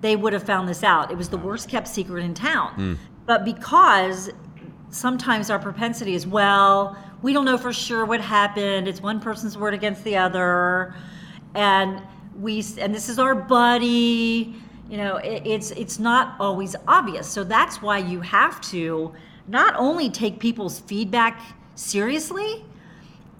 they 0.00 0.16
would 0.16 0.32
have 0.32 0.42
found 0.42 0.68
this 0.68 0.82
out. 0.82 1.10
It 1.10 1.16
was 1.16 1.28
the 1.28 1.38
worst 1.38 1.68
kept 1.68 1.88
secret 1.88 2.24
in 2.24 2.34
town. 2.34 2.74
Hmm. 2.74 2.94
But 3.26 3.44
because 3.44 4.30
sometimes 4.90 5.48
our 5.48 5.58
propensity 5.58 6.14
is, 6.14 6.26
well, 6.26 6.96
we 7.22 7.32
don't 7.32 7.44
know 7.44 7.56
for 7.56 7.72
sure 7.72 8.04
what 8.04 8.20
happened. 8.20 8.88
It's 8.88 9.00
one 9.00 9.20
person's 9.20 9.56
word 9.56 9.74
against 9.74 10.04
the 10.04 10.16
other. 10.16 10.94
And 11.54 12.02
we 12.40 12.64
and 12.78 12.94
this 12.94 13.08
is 13.08 13.18
our 13.18 13.34
buddy. 13.34 14.56
You 14.90 14.96
know, 14.98 15.16
it, 15.16 15.46
it's 15.46 15.70
it's 15.70 15.98
not 15.98 16.34
always 16.40 16.74
obvious. 16.88 17.28
So 17.28 17.44
that's 17.44 17.80
why 17.80 17.98
you 17.98 18.20
have 18.20 18.60
to 18.72 19.12
not 19.48 19.74
only 19.76 20.10
take 20.10 20.38
people's 20.40 20.80
feedback 20.80 21.40
seriously, 21.74 22.64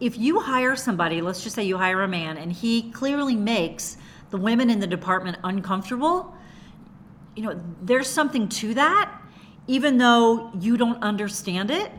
if 0.02 0.18
you 0.18 0.40
hire 0.40 0.74
somebody, 0.74 1.20
let's 1.20 1.44
just 1.44 1.54
say 1.54 1.62
you 1.62 1.78
hire 1.78 2.02
a 2.02 2.08
man 2.08 2.36
and 2.36 2.52
he 2.52 2.90
clearly 2.90 3.36
makes 3.36 3.96
the 4.30 4.36
women 4.36 4.68
in 4.68 4.80
the 4.80 4.86
department 4.86 5.38
uncomfortable, 5.44 6.34
you 7.36 7.44
know, 7.44 7.60
there's 7.82 8.08
something 8.08 8.48
to 8.48 8.74
that, 8.74 9.12
even 9.68 9.98
though 9.98 10.50
you 10.58 10.76
don't 10.76 11.00
understand 11.04 11.70
it 11.70 11.92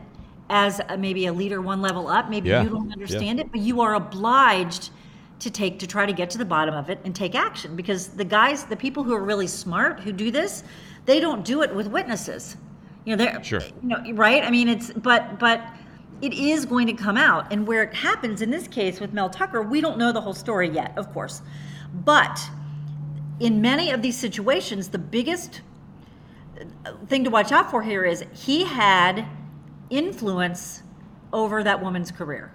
as 0.50 0.82
a, 0.90 0.98
maybe 0.98 1.24
a 1.26 1.32
leader 1.32 1.62
one 1.62 1.80
level 1.80 2.06
up, 2.08 2.28
maybe 2.28 2.50
Yeah, 2.50 2.62
you 2.62 2.68
don't 2.68 2.88
yeah. 2.88 2.92
understand 2.92 3.40
it, 3.40 3.50
but 3.50 3.60
you 3.60 3.80
are 3.80 3.94
obliged 3.94 4.90
to 5.38 5.50
take 5.50 5.78
to 5.78 5.86
try 5.86 6.04
to 6.04 6.12
get 6.12 6.28
to 6.30 6.38
the 6.38 6.44
bottom 6.44 6.74
of 6.74 6.90
it 6.90 6.98
and 7.04 7.14
take 7.16 7.34
action 7.34 7.74
because 7.74 8.08
the 8.08 8.24
guys, 8.24 8.64
the 8.64 8.76
people 8.76 9.02
who 9.02 9.14
are 9.14 9.24
really 9.24 9.46
smart 9.46 10.00
who 10.00 10.12
do 10.12 10.30
this, 10.30 10.62
they 11.06 11.20
don't 11.20 11.42
do 11.42 11.62
it 11.62 11.74
with 11.74 11.86
witnesses. 11.86 12.58
You 13.06 13.16
know, 13.16 13.24
they're 13.24 13.42
Sure. 13.42 13.62
you 13.82 13.88
know, 13.88 14.12
right? 14.12 14.44
I 14.44 14.50
mean, 14.50 14.68
it's 14.68 14.92
but 14.92 15.38
but 15.38 15.62
it 16.24 16.32
is 16.32 16.64
going 16.64 16.86
to 16.86 16.94
come 16.94 17.18
out, 17.18 17.52
and 17.52 17.66
where 17.66 17.82
it 17.82 17.92
happens 17.92 18.40
in 18.40 18.50
this 18.50 18.66
case 18.66 18.98
with 18.98 19.12
Mel 19.12 19.28
Tucker, 19.28 19.60
we 19.60 19.82
don't 19.82 19.98
know 19.98 20.10
the 20.10 20.22
whole 20.22 20.32
story 20.32 20.70
yet, 20.70 20.96
of 20.96 21.12
course, 21.12 21.42
but 21.92 22.40
in 23.40 23.60
many 23.60 23.90
of 23.90 24.00
these 24.00 24.16
situations, 24.16 24.88
the 24.88 24.98
biggest 24.98 25.60
thing 27.08 27.24
to 27.24 27.30
watch 27.30 27.52
out 27.52 27.70
for 27.70 27.82
here 27.82 28.04
is 28.04 28.24
he 28.32 28.64
had 28.64 29.26
influence 29.90 30.82
over 31.32 31.62
that 31.62 31.82
woman's 31.82 32.10
career. 32.10 32.52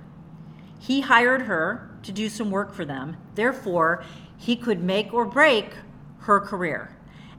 He 0.79 1.01
hired 1.01 1.43
her 1.43 1.91
to 2.03 2.11
do 2.11 2.27
some 2.29 2.49
work 2.49 2.73
for 2.73 2.85
them. 2.85 3.17
Therefore, 3.35 4.03
he 4.37 4.55
could 4.55 4.81
make 4.81 5.13
or 5.13 5.25
break 5.25 5.73
her 6.21 6.39
career. 6.39 6.95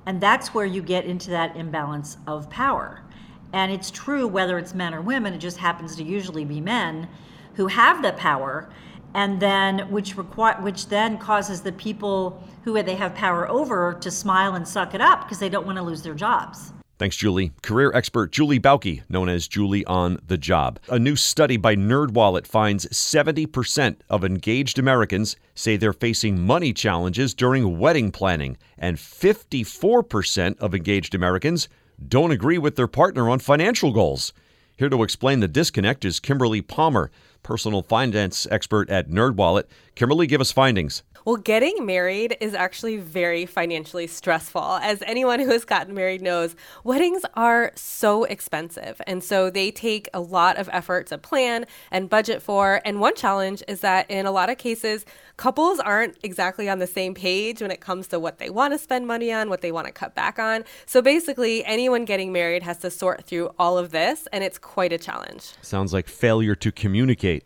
And 0.07 0.21
that's 0.21 0.55
where 0.55 0.67
you 0.67 0.83
get 0.83 1.07
into 1.07 1.31
that 1.31 1.57
imbalance 1.57 2.19
of 2.27 2.51
power. 2.51 3.03
And 3.53 3.73
it's 3.73 3.91
true 3.91 4.27
whether 4.27 4.59
it's 4.59 4.75
men 4.75 4.95
or 4.95 5.01
women, 5.01 5.35
it 5.35 5.39
just 5.39 5.57
happens 5.57 5.97
to 5.97 6.03
usually 6.05 6.45
be 6.45 6.61
men 6.61 7.09
who 7.55 7.67
have 7.67 8.03
the 8.03 8.13
power 8.13 8.69
and 9.15 9.41
then 9.41 9.91
which 9.91 10.17
require 10.17 10.61
which 10.61 10.89
then 10.89 11.19
causes 11.19 11.63
the 11.63 11.73
people 11.73 12.43
who 12.63 12.81
they 12.83 12.95
have 12.95 13.15
power 13.15 13.49
over 13.49 13.97
to 14.01 14.11
smile 14.11 14.55
and 14.55 14.67
suck 14.67 14.95
it 14.95 15.01
up 15.01 15.23
because 15.23 15.39
they 15.39 15.49
don't 15.49 15.67
want 15.67 15.79
to 15.79 15.83
lose 15.83 16.03
their 16.03 16.15
jobs. 16.15 16.73
Thanks, 17.01 17.17
Julie. 17.17 17.53
Career 17.63 17.91
expert 17.95 18.31
Julie 18.31 18.61
Bauke, 18.61 19.01
known 19.09 19.31
as 19.31 19.49
Julie 19.49 19.87
on 19.87 20.19
the 20.27 20.37
Job. 20.37 20.79
A 20.91 20.99
new 20.99 21.17
study 21.17 21.57
by 21.57 21.75
NerdWallet 21.75 22.47
finds 22.47 22.85
70% 22.89 23.97
of 24.11 24.23
engaged 24.23 24.79
Americans 24.79 25.35
say 25.55 25.79
they're 25.79 25.95
facing 25.95 26.43
money 26.43 26.75
challenges 26.75 27.33
during 27.33 27.79
wedding 27.79 28.13
planning, 28.13 28.59
and 28.77 28.99
54% 28.99 30.59
of 30.59 30.75
engaged 30.75 31.15
Americans 31.15 31.71
don't 32.07 32.31
agree 32.31 32.59
with 32.59 32.77
their 32.77 32.87
partner 32.87 33.29
on 33.29 33.39
financial 33.39 33.93
goals. 33.93 34.33
Here 34.77 34.89
to 34.89 35.03
explain 35.03 35.41
the 35.41 35.49
disconnect 35.49 36.05
is 36.05 36.21
Kimberly 36.21 36.63
Palmer, 36.63 37.11
personal 37.43 37.83
finance 37.83 38.47
expert 38.51 38.89
at 38.89 39.11
NerdWallet. 39.11 39.65
Kimberly, 39.95 40.27
give 40.27 40.41
us 40.41 40.53
findings. 40.53 41.03
Well, 41.31 41.37
getting 41.37 41.87
married 41.87 42.37
is 42.41 42.55
actually 42.55 42.97
very 42.97 43.47
financially 43.47 44.09
stressful. 44.09 44.81
As 44.83 45.01
anyone 45.07 45.39
who 45.39 45.51
has 45.51 45.65
gotten 45.65 45.95
married 45.95 46.23
knows, 46.23 46.57
weddings 46.83 47.23
are 47.35 47.71
so 47.77 48.25
expensive. 48.25 49.01
And 49.07 49.23
so 49.23 49.49
they 49.49 49.71
take 49.71 50.09
a 50.13 50.19
lot 50.19 50.57
of 50.57 50.69
effort 50.73 51.07
to 51.07 51.19
plan 51.19 51.67
and 51.93 52.11
budget 52.11 52.43
for. 52.43 52.83
And 52.85 52.99
one 52.99 53.15
challenge 53.15 53.63
is 53.69 53.79
that 53.83 54.11
in 54.11 54.27
a 54.27 54.33
lot 54.33 54.51
of 54.51 54.59
cases, 54.59 55.05
couples 55.37 55.79
aren't 55.79 56.17
exactly 56.25 56.69
on 56.69 56.81
the 56.81 56.89
same 56.89 57.15
page 57.15 57.63
when 57.63 57.71
it 57.71 57.81
comes 57.81 58.09
to 58.09 58.19
what 58.19 58.39
they 58.39 58.51
want 58.51 58.75
to 58.75 58.79
spend 58.79 59.07
money 59.07 59.33
on, 59.33 59.49
what 59.49 59.61
they 59.61 59.71
want 59.71 59.87
to 59.87 59.93
cut 59.93 60.17
back 60.17 60.41
on. 60.41 60.65
So 60.85 61.01
basically, 61.01 61.65
anyone 61.65 62.07
getting 62.07 62.33
married 62.33 62.65
has 62.65 62.79
to 62.79 62.91
sort 62.91 63.23
through 63.23 63.55
all 63.57 63.79
of 63.79 63.93
this, 63.93 64.27
and 64.33 64.43
it's 64.43 64.59
quite 64.59 64.93
a 64.93 64.99
challenge. 64.99 65.53
Sounds 65.63 65.93
like 65.93 66.09
failure 66.09 66.57
to 66.57 66.73
communicate. 66.73 67.45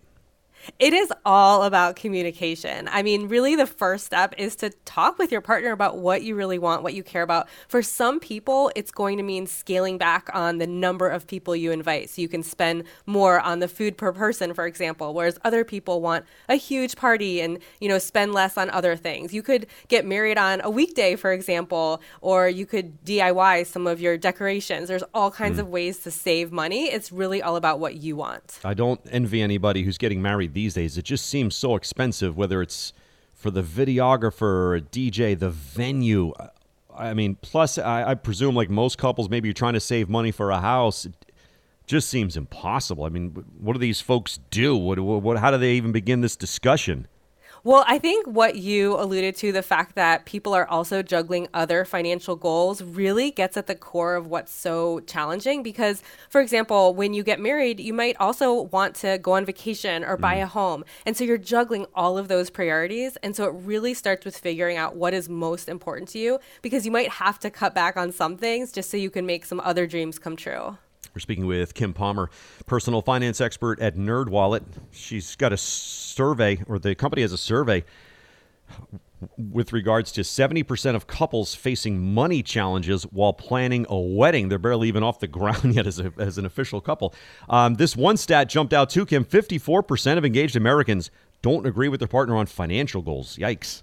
It 0.79 0.93
is 0.93 1.13
all 1.25 1.63
about 1.63 1.97
communication. 1.97 2.89
I 2.91 3.03
mean, 3.03 3.29
really, 3.29 3.57
the 3.57 3.67
first 3.67 4.07
step 4.07 4.35
is 4.39 4.57
to 4.57 4.71
talk 4.85 5.19
with 5.19 5.31
your 5.31 5.41
partner 5.41 5.73
about 5.73 5.99
what 5.99 6.23
you 6.23 6.35
really 6.35 6.59
want, 6.59 6.83
what 6.83 6.95
you 6.95 7.03
care 7.03 7.23
about. 7.23 7.49
For 7.69 7.83
some 7.83 8.21
people, 8.21 8.71
it's 8.75 8.91
going 8.91 9.17
to 9.19 9.23
mean 9.23 9.47
scaling 9.47 9.99
back 9.99 10.29
on 10.33 10.59
the 10.59 10.67
number 10.67 11.09
of 11.09 11.27
people 11.27 11.55
you 11.55 11.71
invite 11.71 12.11
so 12.11 12.23
you 12.23 12.29
can 12.29 12.43
spend 12.43 12.85
more 13.07 13.41
on 13.41 13.61
the 13.61 13.69
food 13.69 13.97
per 13.97 14.13
person, 14.13 14.55
for 14.55 14.67
example, 14.67 15.15
whereas 15.15 15.39
other 15.45 15.65
people 15.65 16.01
want 16.01 16.25
a 16.49 16.57
huge 16.57 16.97
party 16.97 17.41
and, 17.41 17.59
you 17.81 17.89
know, 17.89 17.99
spend 17.99 18.33
less 18.33 18.57
on 18.57 18.71
other 18.71 18.97
things. 18.97 19.35
You 19.35 19.43
could 19.43 19.67
get 19.89 20.07
married 20.07 20.39
on 20.39 20.61
a 20.63 20.71
weekday, 20.71 21.17
for 21.17 21.33
example, 21.33 22.01
or 22.21 22.49
you 22.49 22.67
could 22.67 23.05
DIY 23.05 23.67
some 23.67 23.87
of 23.87 24.01
your 24.01 24.17
decorations. 24.17 24.89
There's 24.89 25.05
all 25.13 25.31
kinds 25.31 25.59
mm. 25.59 25.63
of 25.63 25.69
ways 25.69 25.99
to 26.01 26.11
save 26.11 26.53
money. 26.53 26.87
It's 26.87 27.13
really 27.13 27.43
all 27.43 27.57
about 27.57 27.81
what 27.81 27.97
you 27.97 28.17
want. 28.17 28.61
I 28.65 28.75
don't 28.75 29.01
envy 29.11 29.43
anybody 29.43 29.83
who's 29.83 29.99
getting 29.99 30.23
married 30.23 30.54
these 30.55 30.75
days. 30.75 30.97
It 30.97 31.05
just 31.05 31.27
seems 31.27 31.55
so 31.55 31.77
expensive, 31.77 32.37
whether 32.37 32.63
it's 32.63 32.93
for 33.33 33.51
the 33.51 33.63
videographer 33.63 34.43
or 34.43 34.77
a 34.77 34.81
DJ, 34.81 35.39
the 35.39 35.51
venue. 35.51 36.33
I 36.97 37.13
mean, 37.13 37.37
plus, 37.43 37.77
I, 37.77 38.11
I 38.11 38.15
presume, 38.15 38.55
like 38.55 38.71
most 38.71 38.97
couples, 38.97 39.29
maybe 39.29 39.49
you're 39.49 39.55
trying 39.55 39.75
to 39.75 39.81
save 39.81 40.09
money 40.09 40.31
for 40.31 40.51
a 40.51 40.61
house. 40.61 41.05
It 41.05 41.13
just 41.87 42.09
seems 42.09 42.37
impossible. 42.37 43.05
I 43.05 43.11
mean, 43.11 43.31
what 43.61 43.75
do 43.75 43.79
these 43.79 44.01
folks 44.01 44.39
do? 44.51 44.77
What, 44.77 44.99
what, 45.01 45.39
how 45.39 45.51
do 45.51 45.59
they 45.59 45.75
even 45.75 45.93
begin 45.93 46.21
this 46.23 46.37
discussion? 46.37 47.07
Well, 47.67 47.83
I 47.89 47.99
think 47.99 48.27
what 48.27 48.57
you 48.57 48.95
alluded 48.95 49.37
to, 49.37 49.51
the 49.51 49.63
fact 49.63 49.95
that 49.95 50.27
people 50.27 50.53
are 50.53 50.67
also 50.69 51.03
juggling 51.03 51.49
other 51.55 51.87
financial 51.87 52.37
goals, 52.37 52.83
really 52.83 53.31
gets 53.31 53.57
at 53.57 53.69
the 53.69 53.75
core 53.75 54.17
of 54.17 54.27
what's 54.27 54.53
so 54.53 55.01
challenging. 55.01 55.63
Because, 55.63 56.03
for 56.29 56.43
example, 56.43 56.95
when 56.95 57.15
you 57.15 57.23
get 57.23 57.41
married, 57.41 57.81
you 57.81 57.95
might 57.95 58.19
also 58.21 58.53
want 58.53 58.95
to 58.97 59.17
go 59.17 59.33
on 59.33 59.47
vacation 59.47 60.05
or 60.05 60.19
buy 60.19 60.37
mm. 60.37 60.43
a 60.43 60.47
home. 60.47 60.85
And 61.07 61.17
so 61.17 61.25
you're 61.25 61.39
juggling 61.39 61.87
all 61.95 62.19
of 62.19 62.29
those 62.29 62.51
priorities. 62.51 63.17
And 63.23 63.35
so 63.35 63.47
it 63.47 63.55
really 63.65 63.95
starts 63.95 64.27
with 64.27 64.37
figuring 64.37 64.77
out 64.77 64.95
what 64.95 65.15
is 65.15 65.31
most 65.31 65.67
important 65.67 66.11
to 66.11 66.19
you 66.19 66.41
because 66.61 66.85
you 66.85 66.93
might 66.93 67.13
have 67.13 67.39
to 67.39 67.51
cut 67.51 67.75
back 67.75 67.97
on 67.97 68.13
some 68.13 68.37
things 68.37 68.73
just 68.73 68.91
so 68.91 68.99
you 68.99 69.09
can 69.09 69.25
make 69.25 69.47
some 69.47 69.61
other 69.61 69.87
dreams 69.87 70.19
come 70.19 70.37
true. 70.37 70.77
We're 71.15 71.21
speaking 71.21 71.47
with 71.47 71.75
Kim 71.75 71.93
Palmer, 71.93 72.31
personal 72.67 73.03
finance 73.03 73.41
expert 73.41 73.81
at 73.81 73.97
NerdWallet. 73.97 74.63
She's 74.93 75.37
got 75.37 75.53
a 75.53 75.57
survey, 75.57 76.63
or 76.69 76.79
the 76.79 76.95
company 76.95 77.23
has 77.23 77.33
a 77.33 77.39
survey 77.39 77.85
with 79.39 79.73
regards 79.73 80.13
to 80.13 80.21
70% 80.23 80.95
of 80.95 81.07
couples 81.07 81.55
facing 81.55 82.15
money 82.15 82.43
challenges 82.43 83.05
while 83.05 83.33
planning 83.33 83.87
a 83.89 83.99
wedding. 83.99 84.49
They're 84.49 84.59
barely 84.59 84.89
even 84.89 85.03
off 85.03 85.21
the 85.21 85.27
ground 85.29 85.75
yet 85.75 85.87
as, 85.87 85.99
a, 85.99 86.13
as 86.19 86.39
an 86.39 86.47
official 86.47 86.81
couple. 86.81 87.15
Um, 87.49 87.75
this 87.75 87.97
one 87.97 88.17
stat 88.17 88.49
jumped 88.49 88.73
out 88.73 88.91
too, 88.91 89.07
Kim 89.07 89.25
54% 89.25 90.19
of 90.19 90.25
engaged 90.25 90.57
Americans 90.57 91.11
don't 91.43 91.67
agree 91.67 91.89
with 91.89 92.01
their 92.01 92.09
partner 92.09 92.37
on 92.37 92.47
financial 92.47 93.03
goals. 93.03 93.37
Yikes. 93.37 93.83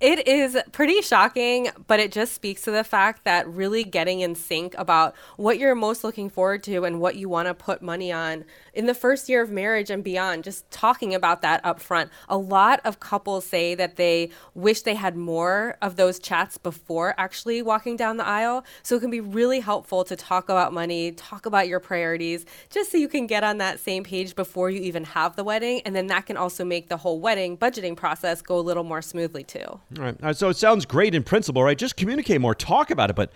It 0.00 0.26
is 0.26 0.56
pretty 0.72 1.00
shocking, 1.02 1.68
but 1.86 2.00
it 2.00 2.12
just 2.12 2.32
speaks 2.32 2.62
to 2.62 2.70
the 2.70 2.84
fact 2.84 3.24
that 3.24 3.48
really 3.48 3.84
getting 3.84 4.20
in 4.20 4.34
sync 4.34 4.74
about 4.76 5.14
what 5.36 5.58
you're 5.58 5.74
most 5.74 6.04
looking 6.04 6.28
forward 6.28 6.62
to 6.64 6.84
and 6.84 7.00
what 7.00 7.16
you 7.16 7.28
want 7.28 7.48
to 7.48 7.54
put 7.54 7.80
money 7.80 8.10
on 8.10 8.44
in 8.72 8.86
the 8.86 8.94
first 8.94 9.28
year 9.28 9.42
of 9.42 9.50
marriage 9.50 9.90
and 9.90 10.02
beyond, 10.02 10.44
just 10.44 10.68
talking 10.70 11.14
about 11.14 11.42
that 11.42 11.64
up 11.64 11.80
front. 11.80 12.10
A 12.28 12.36
lot 12.36 12.80
of 12.84 13.00
couples 13.00 13.46
say 13.46 13.74
that 13.74 13.96
they 13.96 14.30
wish 14.54 14.82
they 14.82 14.94
had 14.94 15.16
more 15.16 15.76
of 15.80 15.96
those 15.96 16.18
chats 16.18 16.58
before 16.58 17.14
actually 17.16 17.62
walking 17.62 17.96
down 17.96 18.16
the 18.16 18.26
aisle. 18.26 18.64
So 18.82 18.96
it 18.96 19.00
can 19.00 19.10
be 19.10 19.20
really 19.20 19.60
helpful 19.60 20.04
to 20.04 20.16
talk 20.16 20.48
about 20.48 20.72
money, 20.72 21.12
talk 21.12 21.46
about 21.46 21.68
your 21.68 21.80
priorities, 21.80 22.44
just 22.70 22.90
so 22.90 22.98
you 22.98 23.08
can 23.08 23.26
get 23.26 23.44
on 23.44 23.58
that 23.58 23.78
same 23.78 24.02
page 24.02 24.34
before 24.34 24.70
you 24.70 24.80
even 24.80 25.04
have 25.04 25.36
the 25.36 25.44
wedding. 25.44 25.82
And 25.84 25.94
then 25.94 26.08
that 26.08 26.26
can 26.26 26.36
also 26.36 26.64
make 26.64 26.88
the 26.88 26.96
whole 26.96 27.20
wedding 27.20 27.56
budgeting 27.56 27.96
process 27.96 28.42
go 28.42 28.58
a 28.58 28.60
little 28.60 28.84
more 28.84 29.02
smoothly 29.02 29.44
too. 29.44 29.73
All 29.74 30.04
right. 30.04 30.16
All 30.20 30.28
right. 30.28 30.36
So 30.36 30.48
it 30.48 30.56
sounds 30.56 30.86
great 30.86 31.14
in 31.14 31.22
principle, 31.22 31.62
right? 31.62 31.76
Just 31.78 31.96
communicate 31.96 32.40
more, 32.40 32.54
talk 32.54 32.90
about 32.90 33.10
it. 33.10 33.16
But 33.16 33.32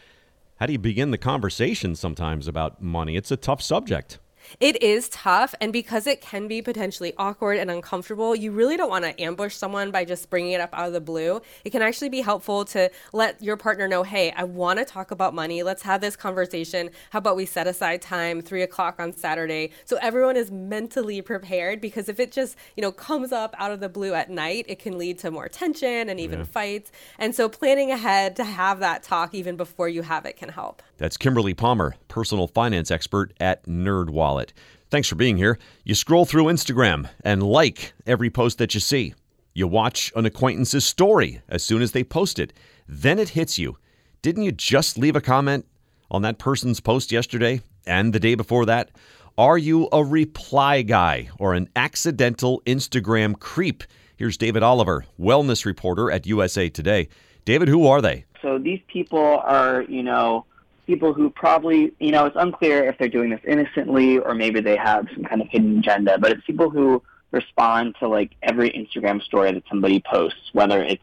how 0.56 0.66
do 0.66 0.72
you 0.72 0.78
begin 0.78 1.10
the 1.10 1.18
conversation 1.18 1.94
sometimes 1.94 2.48
about 2.48 2.82
money? 2.82 3.16
It's 3.16 3.30
a 3.30 3.36
tough 3.36 3.62
subject. 3.62 4.18
It 4.60 4.82
is 4.82 5.08
tough. 5.08 5.54
And 5.60 5.72
because 5.72 6.06
it 6.06 6.20
can 6.20 6.48
be 6.48 6.62
potentially 6.62 7.12
awkward 7.16 7.58
and 7.58 7.70
uncomfortable, 7.70 8.34
you 8.34 8.52
really 8.52 8.76
don't 8.76 8.90
want 8.90 9.04
to 9.04 9.20
ambush 9.20 9.54
someone 9.54 9.90
by 9.90 10.04
just 10.04 10.30
bringing 10.30 10.52
it 10.52 10.60
up 10.60 10.70
out 10.72 10.86
of 10.86 10.92
the 10.92 11.00
blue. 11.00 11.40
It 11.64 11.70
can 11.70 11.82
actually 11.82 12.08
be 12.08 12.20
helpful 12.20 12.64
to 12.66 12.90
let 13.12 13.42
your 13.42 13.56
partner 13.56 13.88
know, 13.88 14.02
hey, 14.02 14.32
I 14.36 14.44
want 14.44 14.78
to 14.78 14.84
talk 14.84 15.10
about 15.10 15.34
money. 15.34 15.62
Let's 15.62 15.82
have 15.82 16.00
this 16.00 16.16
conversation. 16.16 16.90
How 17.10 17.18
about 17.18 17.36
we 17.36 17.46
set 17.46 17.66
aside 17.66 18.02
time, 18.02 18.40
three 18.40 18.62
o'clock 18.62 18.96
on 18.98 19.12
Saturday, 19.16 19.70
so 19.84 19.98
everyone 20.00 20.36
is 20.36 20.50
mentally 20.50 21.22
prepared? 21.22 21.80
Because 21.80 22.08
if 22.08 22.20
it 22.20 22.32
just, 22.32 22.56
you 22.76 22.82
know, 22.82 22.92
comes 22.92 23.32
up 23.32 23.54
out 23.58 23.72
of 23.72 23.80
the 23.80 23.88
blue 23.88 24.14
at 24.14 24.30
night, 24.30 24.64
it 24.68 24.78
can 24.78 24.98
lead 24.98 25.18
to 25.20 25.30
more 25.30 25.48
tension 25.48 26.08
and 26.08 26.18
even 26.20 26.40
yeah. 26.40 26.44
fights. 26.44 26.92
And 27.18 27.34
so 27.34 27.48
planning 27.48 27.90
ahead 27.90 28.36
to 28.36 28.44
have 28.44 28.80
that 28.80 29.02
talk 29.02 29.34
even 29.34 29.56
before 29.56 29.88
you 29.88 30.02
have 30.02 30.24
it 30.26 30.36
can 30.36 30.48
help. 30.48 30.82
That's 30.96 31.16
Kimberly 31.16 31.54
Palmer, 31.54 31.94
personal 32.08 32.48
finance 32.48 32.90
expert 32.90 33.32
at 33.40 33.64
NerdWallet 33.66 34.37
wallet. 34.38 34.52
Thanks 34.90 35.08
for 35.08 35.16
being 35.16 35.36
here. 35.36 35.58
You 35.84 35.94
scroll 35.94 36.24
through 36.24 36.44
Instagram 36.44 37.08
and 37.22 37.42
like 37.42 37.92
every 38.06 38.30
post 38.30 38.58
that 38.58 38.72
you 38.72 38.80
see. 38.80 39.14
You 39.52 39.66
watch 39.66 40.12
an 40.14 40.26
acquaintance's 40.26 40.84
story 40.84 41.42
as 41.48 41.64
soon 41.64 41.82
as 41.82 41.92
they 41.92 42.04
post 42.04 42.38
it. 42.38 42.52
Then 42.86 43.18
it 43.18 43.30
hits 43.30 43.58
you. 43.58 43.76
Didn't 44.22 44.44
you 44.44 44.52
just 44.52 44.96
leave 44.96 45.16
a 45.16 45.20
comment 45.20 45.66
on 46.10 46.22
that 46.22 46.38
person's 46.38 46.80
post 46.80 47.10
yesterday 47.12 47.60
and 47.86 48.12
the 48.12 48.20
day 48.20 48.34
before 48.34 48.66
that? 48.66 48.90
Are 49.36 49.58
you 49.58 49.88
a 49.92 50.02
reply 50.04 50.82
guy 50.82 51.28
or 51.38 51.54
an 51.54 51.68
accidental 51.76 52.62
Instagram 52.64 53.38
creep? 53.38 53.82
Here's 54.16 54.36
David 54.36 54.62
Oliver, 54.62 55.04
wellness 55.18 55.64
reporter 55.64 56.10
at 56.10 56.26
USA 56.26 56.68
Today. 56.68 57.08
David, 57.44 57.68
who 57.68 57.86
are 57.86 58.00
they? 58.00 58.24
So 58.42 58.58
these 58.58 58.80
people 58.88 59.40
are, 59.44 59.82
you 59.82 60.02
know, 60.02 60.44
people 60.88 61.12
who 61.12 61.28
probably, 61.28 61.92
you 62.00 62.10
know, 62.10 62.24
it's 62.24 62.34
unclear 62.40 62.82
if 62.84 62.96
they're 62.96 63.10
doing 63.10 63.28
this 63.28 63.42
innocently 63.46 64.18
or 64.18 64.34
maybe 64.34 64.58
they 64.58 64.74
have 64.74 65.06
some 65.14 65.22
kind 65.22 65.42
of 65.42 65.48
hidden 65.48 65.78
agenda, 65.78 66.18
but 66.18 66.32
it's 66.32 66.44
people 66.46 66.70
who 66.70 67.02
respond 67.30 67.94
to 68.00 68.08
like 68.08 68.30
every 68.42 68.70
Instagram 68.70 69.22
story 69.22 69.52
that 69.52 69.62
somebody 69.68 70.00
posts, 70.00 70.48
whether 70.54 70.82
it's 70.82 71.02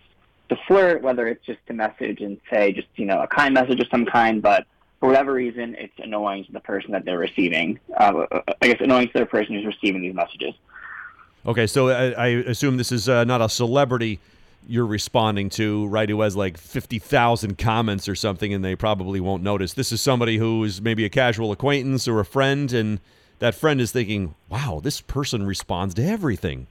to 0.49 0.57
flirt, 0.67 1.03
whether 1.03 1.27
it's 1.27 1.45
just 1.45 1.59
to 1.67 1.73
message 1.73 2.19
and 2.21 2.41
say 2.51 2.73
just, 2.73 2.87
you 2.95 3.05
know, 3.05 3.21
a 3.21 3.27
kind 3.27 3.53
message 3.53 3.79
of 3.79 3.87
some 3.91 4.07
kind, 4.07 4.41
but 4.41 4.65
for 4.99 5.07
whatever 5.07 5.33
reason, 5.33 5.75
it's 5.77 5.93
annoying 5.99 6.45
to 6.45 6.51
the 6.51 6.59
person 6.61 6.91
that 6.93 7.05
they're 7.05 7.19
receiving. 7.19 7.79
Uh, 7.95 8.25
I 8.59 8.67
guess 8.67 8.77
annoying 8.79 9.09
to 9.09 9.19
the 9.19 9.25
person 9.27 9.53
who's 9.53 9.67
receiving 9.67 10.01
these 10.01 10.15
messages. 10.15 10.55
Okay, 11.45 11.67
so 11.67 11.89
I, 11.89 12.09
I 12.09 12.27
assume 12.27 12.77
this 12.77 12.91
is 12.91 13.07
uh, 13.07 13.23
not 13.23 13.39
a 13.39 13.49
celebrity 13.49 14.19
you're 14.67 14.85
responding 14.85 15.49
to, 15.51 15.87
right, 15.87 16.09
who 16.09 16.21
has 16.21 16.35
like 16.35 16.57
50,000 16.57 17.57
comments 17.57 18.09
or 18.09 18.15
something 18.15 18.53
and 18.53 18.63
they 18.63 18.75
probably 18.75 19.19
won't 19.19 19.43
notice. 19.43 19.73
This 19.73 19.91
is 19.91 20.01
somebody 20.01 20.37
who 20.37 20.63
is 20.63 20.81
maybe 20.81 21.05
a 21.05 21.09
casual 21.09 21.51
acquaintance 21.51 22.07
or 22.07 22.19
a 22.19 22.25
friend, 22.25 22.71
and 22.73 22.99
that 23.39 23.55
friend 23.55 23.79
is 23.81 23.91
thinking, 23.91 24.35
wow, 24.49 24.79
this 24.83 25.01
person 25.01 25.45
responds 25.45 25.93
to 25.95 26.03
everything. 26.03 26.67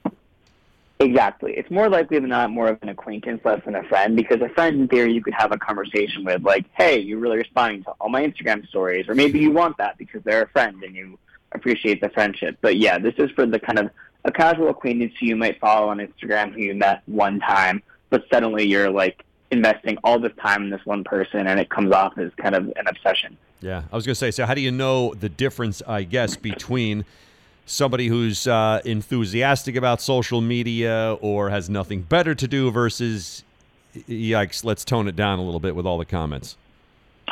Exactly. 0.99 1.53
It's 1.57 1.69
more 1.69 1.89
likely 1.89 2.19
than 2.19 2.29
not 2.29 2.51
more 2.51 2.69
of 2.69 2.79
an 2.81 2.89
acquaintance, 2.89 3.41
less 3.43 3.63
than 3.65 3.75
a 3.75 3.83
friend, 3.83 4.15
because 4.15 4.41
a 4.41 4.49
friend, 4.49 4.79
in 4.79 4.87
theory, 4.87 5.13
you 5.13 5.21
could 5.21 5.33
have 5.33 5.51
a 5.51 5.57
conversation 5.57 6.23
with, 6.23 6.43
like, 6.43 6.65
hey, 6.73 6.99
you're 6.99 7.19
really 7.19 7.37
responding 7.37 7.83
to 7.83 7.91
all 7.99 8.09
my 8.09 8.25
Instagram 8.25 8.65
stories, 8.67 9.09
or 9.09 9.13
maybe 9.13 9.39
you 9.39 9.51
want 9.51 9.77
that 9.77 9.97
because 9.97 10.23
they're 10.23 10.43
a 10.43 10.49
friend 10.49 10.81
and 10.83 10.95
you 10.95 11.19
appreciate 11.51 11.99
the 12.01 12.09
friendship. 12.09 12.57
But 12.61 12.77
yeah, 12.77 12.97
this 12.97 13.15
is 13.17 13.29
for 13.31 13.45
the 13.45 13.59
kind 13.59 13.79
of 13.79 13.89
a 14.25 14.31
casual 14.31 14.69
acquaintance 14.69 15.13
who 15.19 15.27
you 15.27 15.35
might 15.35 15.59
follow 15.59 15.89
on 15.89 15.99
Instagram 15.99 16.53
who 16.53 16.61
you 16.61 16.73
met 16.73 17.03
one 17.05 17.39
time, 17.39 17.81
but 18.09 18.25
suddenly 18.31 18.65
you're 18.65 18.89
like 18.89 19.23
investing 19.51 19.97
all 20.03 20.19
this 20.19 20.33
time 20.41 20.63
in 20.63 20.69
this 20.71 20.85
one 20.85 21.03
person 21.03 21.47
and 21.47 21.59
it 21.59 21.69
comes 21.69 21.93
off 21.93 22.17
as 22.17 22.31
kind 22.35 22.55
of 22.55 22.65
an 22.75 22.87
obsession. 22.87 23.37
Yeah, 23.61 23.83
I 23.91 23.95
was 23.95 24.05
going 24.05 24.13
to 24.13 24.19
say, 24.19 24.31
so 24.31 24.45
how 24.45 24.53
do 24.53 24.61
you 24.61 24.71
know 24.71 25.13
the 25.13 25.29
difference, 25.29 25.81
I 25.87 26.03
guess, 26.03 26.35
between 26.35 27.05
somebody 27.65 28.07
who's 28.07 28.47
uh, 28.47 28.81
enthusiastic 28.83 29.75
about 29.75 30.01
social 30.01 30.41
media 30.41 31.17
or 31.21 31.51
has 31.51 31.69
nothing 31.69 32.01
better 32.01 32.35
to 32.35 32.47
do 32.47 32.69
versus, 32.71 33.43
yikes, 34.09 34.63
let's 34.63 34.83
tone 34.83 35.07
it 35.07 35.15
down 35.15 35.39
a 35.39 35.43
little 35.43 35.59
bit 35.59 35.75
with 35.75 35.85
all 35.85 35.97
the 35.97 36.05
comments? 36.05 36.57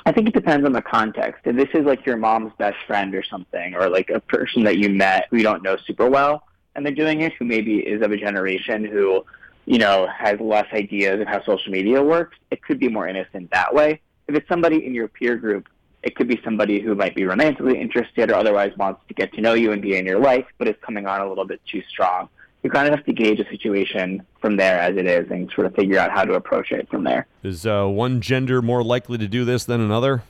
I 0.06 0.12
think 0.12 0.28
it 0.28 0.34
depends 0.34 0.66
on 0.66 0.74
the 0.74 0.82
context. 0.82 1.42
If 1.46 1.56
this 1.56 1.70
is 1.74 1.86
like 1.86 2.06
your 2.06 2.18
mom's 2.18 2.54
best 2.58 2.78
friend 2.88 3.14
or 3.14 3.24
something, 3.24 3.76
or 3.76 3.90
like 3.90 4.10
a 4.10 4.20
person 4.20 4.64
that 4.64 4.78
you 4.78 4.90
met 4.90 5.28
who 5.30 5.38
you 5.38 5.44
don't 5.44 5.64
know 5.64 5.78
super 5.86 6.10
well, 6.10 6.44
and 6.76 6.86
they're 6.86 6.94
doing 6.94 7.22
it 7.22 7.34
who 7.34 7.46
maybe 7.46 7.78
is 7.80 8.02
of 8.02 8.12
a 8.12 8.18
generation 8.18 8.84
who, 8.84 9.26
you 9.66 9.78
know, 9.78 10.08
has 10.08 10.40
less 10.40 10.68
ideas 10.74 11.22
of 11.22 11.28
how 11.28 11.44
social 11.44 11.72
media 11.72 12.02
works, 12.02 12.38
it 12.52 12.64
could 12.64 12.80
be 12.80 12.90
more 12.90 13.08
innocent 13.08 13.52
that 13.52 13.74
way. 13.74 14.02
If 14.28 14.36
it's 14.36 14.48
somebody 14.48 14.86
in 14.86 14.94
your 14.94 15.08
peer 15.08 15.36
group, 15.36 15.68
it 16.02 16.16
could 16.16 16.28
be 16.28 16.40
somebody 16.44 16.82
who 16.82 16.96
might 16.96 17.16
be 17.16 17.24
romantically 17.26 17.80
interested 17.80 18.30
or 18.30 18.36
otherwise 18.36 18.76
wants 18.78 19.02
to 19.08 19.14
get 19.14 19.34
to 19.34 19.42
know 19.42 19.54
you 19.54 19.72
and 19.72 19.82
be 19.82 19.96
in 19.96 20.06
your 20.06 20.20
life, 20.20 20.46
but 20.58 20.68
is 20.68 20.76
coming 20.82 21.08
on 21.08 21.22
a 21.22 21.28
little 21.28 21.46
bit 21.46 21.62
too 21.66 21.82
strong. 21.90 22.28
You 22.62 22.70
kind 22.70 22.88
of 22.88 22.96
have 22.96 23.06
to 23.06 23.14
gauge 23.14 23.40
a 23.40 23.50
situation 23.50 24.26
from 24.40 24.56
there 24.58 24.80
as 24.80 24.96
it 24.96 25.06
is 25.06 25.30
and 25.32 25.52
sort 25.52 25.68
of 25.68 25.76
figure 25.76 26.00
out 26.00 26.12
how 26.12 26.24
to 26.24 26.34
approach 26.34 26.72
it 26.72 26.90
from 26.90 27.04
there. 27.04 27.28
Is 27.42 27.66
uh, 27.66 27.86
one 27.88 28.22
gender 28.22 28.62
more 28.62 28.84
likely 28.84 29.18
to 29.18 29.28
do 29.28 29.44
this 29.44 29.66
than 29.66 29.82
another? 29.82 30.24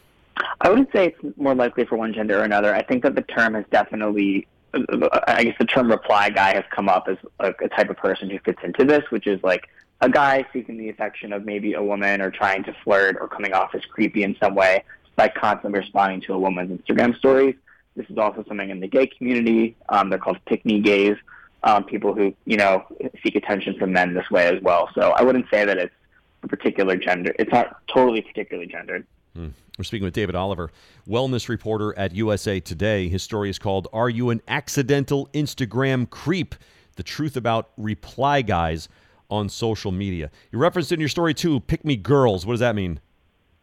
I 0.61 0.69
wouldn't 0.69 0.91
say 0.91 1.07
it's 1.07 1.37
more 1.37 1.53
likely 1.53 1.85
for 1.85 1.97
one 1.97 2.13
gender 2.13 2.39
or 2.39 2.43
another. 2.43 2.73
I 2.73 2.81
think 2.83 3.03
that 3.03 3.15
the 3.15 3.21
term 3.21 3.53
has 3.53 3.65
definitely 3.71 4.47
I 4.73 5.43
guess 5.43 5.55
the 5.59 5.65
term 5.65 5.89
reply 5.89 6.29
guy 6.29 6.55
has 6.55 6.63
come 6.71 6.89
up 6.89 7.07
as 7.07 7.17
a, 7.39 7.53
a 7.63 7.69
type 7.69 7.89
of 7.89 7.97
person 7.97 8.29
who 8.29 8.39
fits 8.39 8.59
into 8.63 8.85
this, 8.85 9.03
which 9.09 9.27
is 9.27 9.41
like 9.43 9.69
a 10.01 10.09
guy 10.09 10.45
seeking 10.51 10.77
the 10.77 10.89
affection 10.89 11.31
of 11.31 11.45
maybe 11.45 11.73
a 11.73 11.83
woman 11.83 12.21
or 12.21 12.31
trying 12.31 12.63
to 12.63 12.75
flirt 12.83 13.17
or 13.19 13.27
coming 13.27 13.53
off 13.53 13.75
as 13.75 13.85
creepy 13.85 14.23
in 14.23 14.35
some 14.41 14.55
way 14.55 14.83
by 15.15 15.27
constantly 15.27 15.79
responding 15.79 16.21
to 16.21 16.33
a 16.33 16.39
woman's 16.39 16.79
Instagram 16.79 17.15
stories. 17.17 17.55
This 17.95 18.09
is 18.09 18.17
also 18.17 18.43
something 18.47 18.69
in 18.69 18.79
the 18.79 18.87
gay 18.87 19.07
community. 19.07 19.75
Um, 19.89 20.09
they're 20.09 20.19
called 20.19 20.39
pick 20.45 20.65
me 20.65 20.79
gays, 20.79 21.15
um, 21.63 21.83
people 21.83 22.13
who, 22.13 22.33
you 22.45 22.57
know, 22.57 22.83
seek 23.23 23.35
attention 23.35 23.77
from 23.77 23.93
men 23.93 24.13
this 24.13 24.29
way 24.31 24.47
as 24.47 24.61
well. 24.61 24.89
So 24.95 25.11
I 25.11 25.21
wouldn't 25.21 25.45
say 25.51 25.63
that 25.63 25.77
it's 25.77 25.93
a 26.41 26.47
particular 26.47 26.97
gender. 26.97 27.33
It's 27.37 27.51
not 27.51 27.77
totally 27.87 28.21
particularly 28.21 28.67
gendered. 28.67 29.05
Hmm. 29.35 29.47
We're 29.77 29.83
speaking 29.83 30.05
with 30.05 30.13
David 30.13 30.35
Oliver, 30.35 30.71
wellness 31.07 31.49
reporter 31.49 31.97
at 31.97 32.13
USA 32.13 32.59
Today. 32.59 33.09
His 33.09 33.23
story 33.23 33.49
is 33.49 33.57
called 33.57 33.87
Are 33.91 34.09
You 34.09 34.29
an 34.29 34.41
Accidental 34.47 35.27
Instagram 35.33 36.07
Creep? 36.09 36.53
The 36.95 37.03
Truth 37.03 37.35
About 37.35 37.71
Reply 37.75 38.43
Guys 38.43 38.87
on 39.31 39.49
Social 39.49 39.91
Media. 39.91 40.29
You 40.51 40.59
referenced 40.59 40.91
in 40.91 40.99
your 40.99 41.09
story 41.09 41.33
too, 41.33 41.61
Pick 41.61 41.83
Me 41.83 41.95
Girls. 41.95 42.45
What 42.45 42.53
does 42.53 42.59
that 42.59 42.75
mean? 42.75 42.99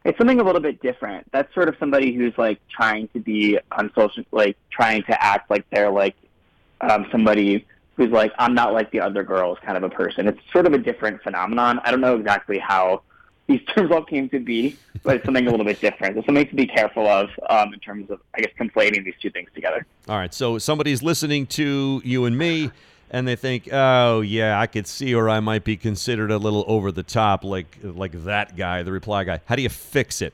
It's 0.04 0.18
something 0.18 0.40
a 0.40 0.42
little 0.42 0.60
bit 0.60 0.82
different. 0.82 1.30
That's 1.30 1.52
sort 1.54 1.68
of 1.68 1.76
somebody 1.78 2.12
who's 2.12 2.36
like 2.36 2.58
trying 2.68 3.06
to 3.08 3.20
be 3.20 3.56
on 3.70 3.92
social, 3.94 4.24
like 4.32 4.56
trying 4.70 5.04
to 5.04 5.22
act 5.22 5.48
like 5.48 5.64
they're 5.70 5.92
like 5.92 6.16
um, 6.80 7.06
somebody 7.12 7.64
who's 7.96 8.10
like, 8.10 8.32
I'm 8.38 8.54
not 8.54 8.72
like 8.72 8.90
the 8.90 9.00
other 9.00 9.22
girls 9.22 9.58
kind 9.64 9.76
of 9.76 9.84
a 9.84 9.90
person. 9.90 10.26
It's 10.26 10.40
sort 10.52 10.66
of 10.66 10.72
a 10.72 10.78
different 10.78 11.22
phenomenon. 11.22 11.80
I 11.84 11.92
don't 11.92 12.00
know 12.00 12.16
exactly 12.16 12.58
how 12.58 13.02
these 13.50 13.64
terms 13.74 13.90
all 13.90 14.04
came 14.04 14.28
to 14.30 14.38
be, 14.38 14.76
but 15.02 15.16
it's 15.16 15.24
something 15.24 15.46
a 15.46 15.50
little 15.50 15.66
bit 15.66 15.80
different. 15.80 16.16
It's 16.16 16.26
something 16.26 16.46
to 16.46 16.54
be 16.54 16.66
careful 16.66 17.06
of 17.06 17.30
um, 17.48 17.72
in 17.74 17.80
terms 17.80 18.10
of, 18.10 18.20
I 18.34 18.40
guess, 18.40 18.52
conflating 18.58 19.04
these 19.04 19.14
two 19.20 19.30
things 19.30 19.50
together. 19.54 19.84
All 20.08 20.16
right. 20.16 20.32
So 20.32 20.58
somebody's 20.58 21.02
listening 21.02 21.46
to 21.48 22.00
you 22.04 22.24
and 22.24 22.36
me, 22.36 22.70
and 23.10 23.26
they 23.26 23.36
think, 23.36 23.68
"Oh, 23.72 24.20
yeah, 24.20 24.60
I 24.60 24.66
could 24.66 24.86
see 24.86 25.14
where 25.14 25.28
I 25.28 25.40
might 25.40 25.64
be 25.64 25.76
considered 25.76 26.30
a 26.30 26.38
little 26.38 26.64
over 26.66 26.92
the 26.92 27.02
top, 27.02 27.44
like 27.44 27.78
like 27.82 28.12
that 28.24 28.56
guy, 28.56 28.82
the 28.82 28.92
reply 28.92 29.24
guy." 29.24 29.40
How 29.46 29.56
do 29.56 29.62
you 29.62 29.68
fix 29.68 30.22
it? 30.22 30.32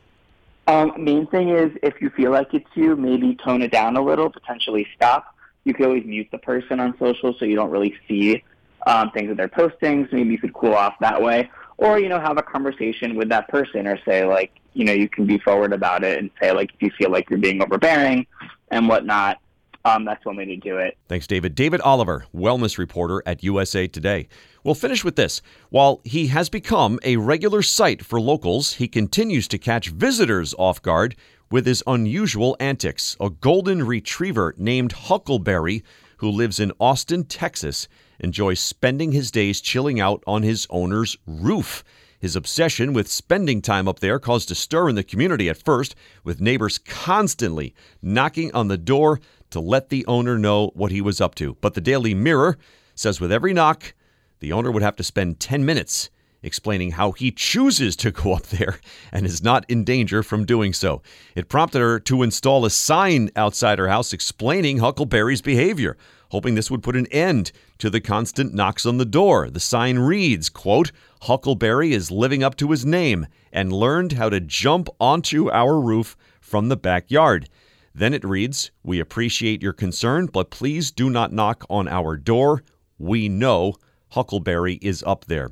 Um, 0.68 0.92
main 0.98 1.26
thing 1.28 1.50
is, 1.50 1.70
if 1.82 2.00
you 2.00 2.10
feel 2.10 2.32
like 2.32 2.52
it's 2.52 2.68
you, 2.74 2.96
maybe 2.96 3.36
tone 3.36 3.62
it 3.62 3.70
down 3.70 3.96
a 3.96 4.02
little, 4.02 4.30
potentially 4.30 4.86
stop. 4.96 5.32
You 5.64 5.74
could 5.74 5.86
always 5.86 6.04
mute 6.04 6.28
the 6.32 6.38
person 6.38 6.80
on 6.80 6.96
social 6.98 7.34
so 7.38 7.44
you 7.44 7.56
don't 7.56 7.70
really 7.70 7.96
see 8.08 8.42
um, 8.86 9.10
things 9.12 9.28
that 9.28 9.36
they're 9.36 9.48
posting. 9.48 10.06
So 10.08 10.16
maybe 10.16 10.30
you 10.30 10.38
could 10.38 10.52
cool 10.52 10.74
off 10.74 10.94
that 11.00 11.22
way 11.22 11.50
or 11.78 11.98
you 11.98 12.08
know 12.08 12.20
have 12.20 12.38
a 12.38 12.42
conversation 12.42 13.16
with 13.16 13.28
that 13.28 13.48
person 13.48 13.86
or 13.86 13.98
say 14.04 14.24
like 14.24 14.52
you 14.74 14.84
know 14.84 14.92
you 14.92 15.08
can 15.08 15.26
be 15.26 15.38
forward 15.38 15.72
about 15.72 16.04
it 16.04 16.18
and 16.18 16.30
say 16.40 16.52
like 16.52 16.72
if 16.74 16.82
you 16.82 16.90
feel 16.98 17.10
like 17.10 17.28
you're 17.30 17.38
being 17.38 17.62
overbearing 17.62 18.26
and 18.70 18.88
whatnot 18.88 19.38
um, 19.86 20.04
that's 20.04 20.24
one 20.24 20.34
way 20.34 20.46
to 20.46 20.56
do 20.56 20.78
it. 20.78 20.98
Thanks, 21.08 21.28
David. 21.28 21.54
David 21.54 21.80
Oliver, 21.80 22.26
wellness 22.34 22.76
reporter 22.76 23.22
at 23.24 23.44
USA 23.44 23.86
Today. 23.86 24.26
We'll 24.64 24.74
finish 24.74 25.04
with 25.04 25.14
this. 25.14 25.40
While 25.70 26.00
he 26.02 26.26
has 26.26 26.48
become 26.48 26.98
a 27.04 27.18
regular 27.18 27.62
sight 27.62 28.04
for 28.04 28.20
locals, 28.20 28.74
he 28.74 28.88
continues 28.88 29.46
to 29.46 29.58
catch 29.58 29.90
visitors 29.90 30.56
off 30.58 30.82
guard 30.82 31.14
with 31.52 31.66
his 31.66 31.84
unusual 31.86 32.56
antics. 32.58 33.16
A 33.20 33.30
golden 33.30 33.86
retriever 33.86 34.56
named 34.58 34.90
Huckleberry, 34.90 35.84
who 36.16 36.30
lives 36.30 36.58
in 36.58 36.72
Austin, 36.80 37.22
Texas, 37.22 37.86
enjoys 38.18 38.60
spending 38.60 39.12
his 39.12 39.30
days 39.30 39.60
chilling 39.60 40.00
out 40.00 40.22
on 40.26 40.42
his 40.42 40.66
owner's 40.70 41.16
roof. 41.26 41.84
His 42.18 42.36
obsession 42.36 42.92
with 42.92 43.08
spending 43.08 43.60
time 43.60 43.86
up 43.86 44.00
there 44.00 44.18
caused 44.18 44.50
a 44.50 44.54
stir 44.54 44.88
in 44.88 44.94
the 44.94 45.04
community 45.04 45.48
at 45.48 45.62
first, 45.62 45.94
with 46.24 46.40
neighbors 46.40 46.78
constantly 46.78 47.74
knocking 48.00 48.52
on 48.54 48.68
the 48.68 48.78
door 48.78 49.20
to 49.50 49.60
let 49.60 49.90
the 49.90 50.04
owner 50.06 50.38
know 50.38 50.72
what 50.74 50.90
he 50.90 51.00
was 51.00 51.20
up 51.20 51.34
to. 51.36 51.56
But 51.60 51.74
the 51.74 51.80
Daily 51.80 52.14
Mirror 52.14 52.58
says 52.94 53.20
with 53.20 53.30
every 53.30 53.52
knock, 53.52 53.94
the 54.40 54.52
owner 54.52 54.70
would 54.70 54.82
have 54.82 54.96
to 54.96 55.04
spend 55.04 55.40
10 55.40 55.64
minutes 55.64 56.10
explaining 56.42 56.92
how 56.92 57.12
he 57.12 57.30
chooses 57.30 57.96
to 57.96 58.10
go 58.10 58.32
up 58.32 58.46
there 58.46 58.78
and 59.12 59.26
is 59.26 59.42
not 59.42 59.68
in 59.68 59.84
danger 59.84 60.22
from 60.22 60.44
doing 60.44 60.72
so. 60.72 61.02
It 61.34 61.48
prompted 61.48 61.80
her 61.80 61.98
to 62.00 62.22
install 62.22 62.64
a 62.64 62.70
sign 62.70 63.30
outside 63.36 63.78
her 63.78 63.88
house 63.88 64.12
explaining 64.12 64.78
Huckleberry's 64.78 65.42
behavior 65.42 65.96
hoping 66.30 66.54
this 66.54 66.70
would 66.70 66.82
put 66.82 66.96
an 66.96 67.06
end 67.08 67.52
to 67.78 67.90
the 67.90 68.00
constant 68.00 68.54
knocks 68.54 68.86
on 68.86 68.98
the 68.98 69.04
door. 69.04 69.50
The 69.50 69.60
sign 69.60 69.98
reads, 69.98 70.48
quote, 70.48 70.92
Huckleberry 71.22 71.92
is 71.92 72.10
living 72.10 72.42
up 72.42 72.56
to 72.56 72.70
his 72.70 72.84
name 72.84 73.26
and 73.52 73.72
learned 73.72 74.12
how 74.12 74.28
to 74.28 74.40
jump 74.40 74.88
onto 75.00 75.50
our 75.50 75.80
roof 75.80 76.16
from 76.40 76.68
the 76.68 76.76
backyard. 76.76 77.48
Then 77.94 78.12
it 78.12 78.24
reads, 78.24 78.70
We 78.82 79.00
appreciate 79.00 79.62
your 79.62 79.72
concern, 79.72 80.26
but 80.26 80.50
please 80.50 80.90
do 80.90 81.08
not 81.08 81.32
knock 81.32 81.64
on 81.70 81.88
our 81.88 82.16
door. 82.16 82.62
We 82.98 83.28
know 83.28 83.74
Huckleberry 84.10 84.74
is 84.82 85.02
up 85.06 85.24
there. 85.24 85.50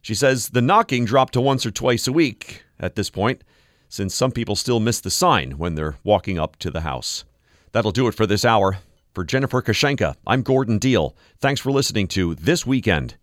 She 0.00 0.14
says 0.14 0.48
the 0.48 0.60
knocking 0.60 1.04
dropped 1.04 1.34
to 1.34 1.40
once 1.40 1.64
or 1.64 1.70
twice 1.70 2.08
a 2.08 2.12
week 2.12 2.64
at 2.80 2.96
this 2.96 3.10
point, 3.10 3.42
since 3.88 4.14
some 4.14 4.32
people 4.32 4.56
still 4.56 4.80
miss 4.80 5.00
the 5.00 5.10
sign 5.10 5.52
when 5.52 5.76
they're 5.76 5.96
walking 6.02 6.38
up 6.38 6.56
to 6.56 6.70
the 6.70 6.80
house. 6.80 7.24
That'll 7.70 7.92
do 7.92 8.08
it 8.08 8.14
for 8.14 8.26
this 8.26 8.44
hour. 8.44 8.78
For 9.14 9.24
Jennifer 9.24 9.60
Kushinka, 9.60 10.14
I'm 10.26 10.40
Gordon 10.42 10.78
Deal. 10.78 11.14
Thanks 11.38 11.60
for 11.60 11.70
listening 11.70 12.08
to 12.08 12.34
This 12.34 12.64
Weekend. 12.64 13.16